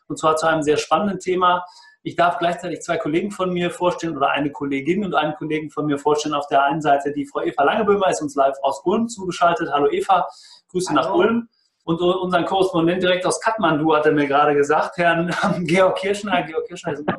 und 0.09 0.19
zwar 0.19 0.37
zu 0.37 0.47
einem 0.47 0.62
sehr 0.62 0.77
spannenden 0.77 1.19
Thema. 1.19 1.64
Ich 2.03 2.17
darf 2.17 2.38
gleichzeitig 2.38 2.83
zwei 2.83 2.99
Kollegen 2.99 3.31
von 3.31 3.53
mir 3.53 3.71
vorstellen 3.71 4.17
oder 4.17 4.31
eine 4.31 4.53
Kollegin 4.53 5.05
und 5.05 5.14
einen 5.14 5.35
Kollegen 5.37 5.71
von 5.71 5.87
mir 5.87 5.99
vorstellen. 5.99 6.35
Auf 6.35 6.47
der 6.49 6.62
einen 6.62 6.83
Seite 6.83 7.12
die 7.12 7.25
Frau 7.25 7.40
Eva 7.40 7.64
Langeböhmer 7.64 8.11
ist 8.11 8.21
uns 8.21 8.35
live 8.35 8.57
aus 8.62 8.83
Ulm 8.85 9.09
zugeschaltet. 9.09 9.71
Hallo 9.73 9.90
Eva, 9.90 10.29
Grüße 10.69 10.90
Hallo. 10.90 11.03
nach 11.03 11.14
Ulm. 11.14 11.49
Und 11.85 12.01
unseren 12.01 12.47
Korrespondent 12.47 13.03
direkt 13.03 13.27
aus 13.27 13.40
Kathmandu 13.40 13.95
hat 13.95 14.07
er 14.07 14.12
mir 14.12 14.27
gerade 14.27 14.55
gesagt, 14.55 14.97
Herrn 14.97 15.35
Georg 15.64 15.97
Kirschner. 15.97 16.43
Georg 16.43 16.67
Kirschner 16.67 16.93
ist 16.93 17.01
unser 17.01 17.17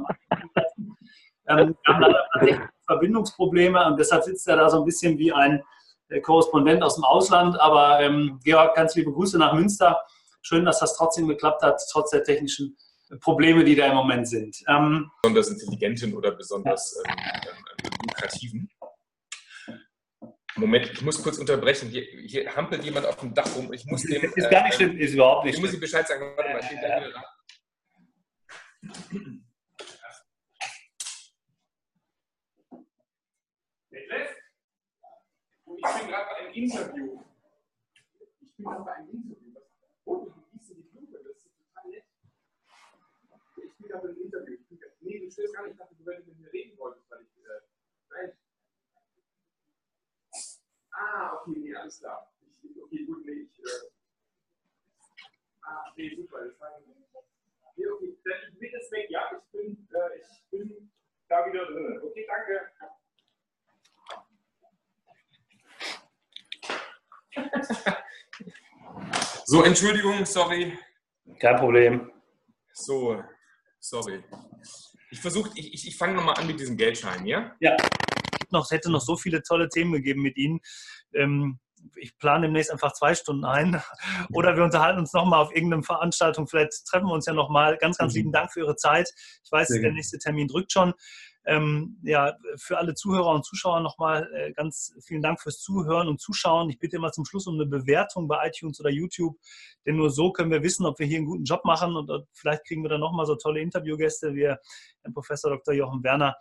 Ähm, 1.47 1.75
wir 1.85 1.93
haben 1.93 2.01
leider 2.01 2.69
Verbindungsprobleme 2.85 3.85
und 3.85 3.99
deshalb 3.99 4.23
sitzt 4.23 4.47
er 4.47 4.57
da 4.57 4.69
so 4.69 4.79
ein 4.79 4.85
bisschen 4.85 5.17
wie 5.17 5.31
ein 5.31 5.63
äh, 6.09 6.19
Korrespondent 6.19 6.83
aus 6.83 6.95
dem 6.95 7.03
Ausland. 7.03 7.59
Aber 7.59 7.99
ähm, 8.01 8.39
Georg, 8.43 8.75
ganz 8.75 8.95
liebe 8.95 9.11
Grüße 9.11 9.37
nach 9.37 9.53
Münster. 9.53 10.01
Schön, 10.47 10.63
dass 10.63 10.77
das 10.77 10.95
trotzdem 10.95 11.27
geklappt 11.27 11.63
hat, 11.63 11.81
trotz 11.91 12.11
der 12.11 12.23
technischen 12.23 12.77
Probleme, 13.19 13.63
die 13.63 13.75
da 13.75 13.87
im 13.87 13.95
Moment 13.95 14.27
sind. 14.27 14.55
Ähm, 14.67 15.09
besonders 15.23 15.49
intelligenten 15.49 16.13
oder 16.13 16.33
besonders 16.33 16.95
ähm, 17.03 17.15
ähm, 17.83 17.91
lukrativen. 18.03 18.69
Moment, 20.55 20.91
ich 20.93 21.01
muss 21.01 21.21
kurz 21.23 21.39
unterbrechen. 21.39 21.89
Hier, 21.89 22.03
hier, 22.27 22.55
hampelt 22.55 22.83
jemand 22.83 23.07
auf 23.07 23.17
dem 23.17 23.33
Dach 23.33 23.55
rum. 23.55 23.73
Ich 23.73 23.85
muss 23.87 24.03
dem. 24.03 24.21
Ist 24.35 24.51
gar 24.51 24.65
nicht 24.65 24.73
äh, 24.73 24.75
schlimm, 24.75 24.97
ist 24.99 25.15
überhaupt 25.15 25.45
nicht 25.45 25.55
Ich 25.55 25.61
muss 25.61 25.73
ihm 25.73 25.79
Bescheid 25.79 26.07
sagen. 26.07 26.31
Warte 26.37 26.53
mal, 26.53 26.59
ich 26.61 26.69
bin 26.69 26.77
gleich 26.77 27.07
wieder 27.07 27.23
Ich 35.67 36.01
bin 36.01 36.07
gerade 36.07 36.25
bei 36.29 36.35
einem 36.35 36.53
Interview. 36.53 37.19
Ich 38.41 38.55
bin 38.55 38.65
gerade 38.65 38.83
bei 38.83 38.91
einem 38.93 39.09
Interview. 39.09 39.45
Oh, 40.05 40.25
du 40.25 40.31
gießt 40.51 40.71
in 40.71 40.77
die 40.77 40.83
Blume. 40.83 41.17
Das 41.23 41.35
ist 41.35 41.49
total 41.57 41.89
nett. 41.89 42.05
Ich 43.95 44.01
bei 44.01 44.09
einem 44.09 44.21
Interview. 44.21 44.57
Nee, 44.99 45.19
du 45.19 45.31
stehst 45.31 45.53
gar 45.53 45.63
nicht. 45.63 45.73
Ich 45.73 45.77
dachte, 45.77 45.95
du 45.95 46.03
mit 46.03 46.39
mir 46.39 46.51
reden 46.51 46.77
wolltest, 46.77 47.09
weil 47.09 47.21
ich. 47.21 47.37
Äh, 47.37 47.61
nein. 48.09 48.37
Ah, 50.91 51.33
okay, 51.35 51.55
nee, 51.57 51.75
alles 51.75 51.99
klar. 51.99 52.33
Ich, 52.41 52.81
okay, 52.81 53.05
gut, 53.05 53.25
nee, 53.25 53.31
ich. 53.31 53.59
Äh, 53.59 53.89
ah, 55.61 55.93
nee, 55.95 56.15
super. 56.15 56.45
Das 56.45 56.59
war, 56.59 56.81
nee, 57.75 57.87
okay, 57.87 58.17
dann 58.23 58.59
bin 58.59 58.71
jetzt 58.71 58.91
weg. 58.91 59.09
Ja, 59.09 59.31
ich 59.31 59.51
bin, 59.51 59.87
äh, 59.93 60.17
ich 60.19 60.43
bin 60.49 60.91
da 61.29 61.45
wieder 61.45 61.65
drin. 61.65 62.01
Okay, 62.03 62.27
danke. 62.27 62.71
so, 69.45 69.63
Entschuldigung, 69.63 70.25
sorry. 70.25 70.77
Kein 71.39 71.55
Problem. 71.57 72.11
So, 72.73 73.23
sorry. 73.89 74.23
Ich 75.11 75.21
versuche, 75.21 75.51
ich, 75.55 75.73
ich, 75.73 75.87
ich 75.87 75.97
fange 75.97 76.15
nochmal 76.15 76.35
an 76.37 76.47
mit 76.47 76.59
diesem 76.59 76.77
Geldschein, 76.77 77.25
ja? 77.25 77.55
Ja. 77.59 77.75
Es 78.51 78.71
hätte 78.71 78.89
noch 78.89 79.01
so 79.01 79.17
viele 79.17 79.43
tolle 79.43 79.67
Themen 79.67 79.91
gegeben 79.91 80.21
mit 80.21 80.37
Ihnen. 80.37 80.61
Ähm, 81.13 81.59
ich 81.97 82.17
plane 82.17 82.47
demnächst 82.47 82.71
einfach 82.71 82.93
zwei 82.93 83.13
Stunden 83.13 83.43
ein. 83.43 83.81
Oder 84.33 84.55
wir 84.55 84.63
unterhalten 84.63 84.99
uns 84.99 85.13
nochmal 85.13 85.41
auf 85.41 85.53
irgendeiner 85.53 85.83
Veranstaltung. 85.83 86.47
Vielleicht 86.47 86.85
treffen 86.85 87.07
wir 87.07 87.13
uns 87.13 87.25
ja 87.25 87.33
nochmal. 87.33 87.77
Ganz, 87.77 87.97
ganz 87.97 88.13
mhm. 88.13 88.17
lieben 88.17 88.31
Dank 88.31 88.51
für 88.53 88.61
Ihre 88.61 88.75
Zeit. 88.75 89.09
Ich 89.43 89.51
weiß, 89.51 89.67
der 89.67 89.91
nächste 89.91 90.17
Termin 90.17 90.47
drückt 90.47 90.71
schon. 90.71 90.93
Ähm, 91.45 91.97
ja, 92.03 92.35
für 92.57 92.77
alle 92.77 92.95
Zuhörer 92.95 93.31
und 93.31 93.45
Zuschauer 93.45 93.79
nochmal 93.81 94.29
äh, 94.33 94.51
ganz 94.53 94.95
vielen 95.05 95.21
Dank 95.21 95.41
fürs 95.41 95.59
Zuhören 95.59 96.07
und 96.07 96.19
Zuschauen. 96.19 96.69
Ich 96.69 96.79
bitte 96.79 96.95
immer 96.97 97.11
zum 97.11 97.25
Schluss 97.25 97.47
um 97.47 97.55
eine 97.55 97.67
Bewertung 97.67 98.27
bei 98.27 98.47
iTunes 98.47 98.79
oder 98.79 98.89
YouTube, 98.89 99.37
denn 99.85 99.95
nur 99.95 100.09
so 100.09 100.31
können 100.31 100.51
wir 100.51 100.63
wissen, 100.63 100.85
ob 100.85 100.97
wir 100.99 101.05
hier 101.05 101.17
einen 101.17 101.27
guten 101.27 101.43
Job 101.43 101.63
machen 101.65 101.95
und 101.95 102.11
vielleicht 102.33 102.65
kriegen 102.65 102.83
wir 102.83 102.89
dann 102.89 103.01
nochmal 103.01 103.25
so 103.25 103.35
tolle 103.35 103.61
Interviewgäste 103.61 104.33
wie 104.33 104.45
Herrn 104.45 105.13
Professor 105.13 105.51
Dr. 105.51 105.73
Jochen 105.73 106.03
Werner. 106.03 106.35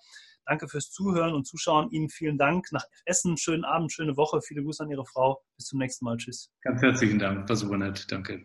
Danke 0.46 0.68
fürs 0.68 0.90
Zuhören 0.90 1.34
und 1.34 1.46
Zuschauen. 1.46 1.90
Ihnen 1.90 2.08
vielen 2.10 2.38
Dank. 2.38 2.70
Nach 2.72 2.84
Essen, 3.04 3.36
schönen 3.36 3.64
Abend, 3.64 3.92
schöne 3.92 4.16
Woche. 4.16 4.40
Viele 4.42 4.62
Grüße 4.62 4.82
an 4.82 4.90
Ihre 4.90 5.06
Frau. 5.06 5.42
Bis 5.56 5.66
zum 5.66 5.78
nächsten 5.78 6.04
Mal. 6.04 6.16
Tschüss. 6.16 6.50
Ganz 6.60 6.82
herzlichen 6.82 7.18
Dank. 7.18 7.48
War 7.48 7.56
super 7.56 7.78
nett. 7.78 8.10
Danke. 8.10 8.44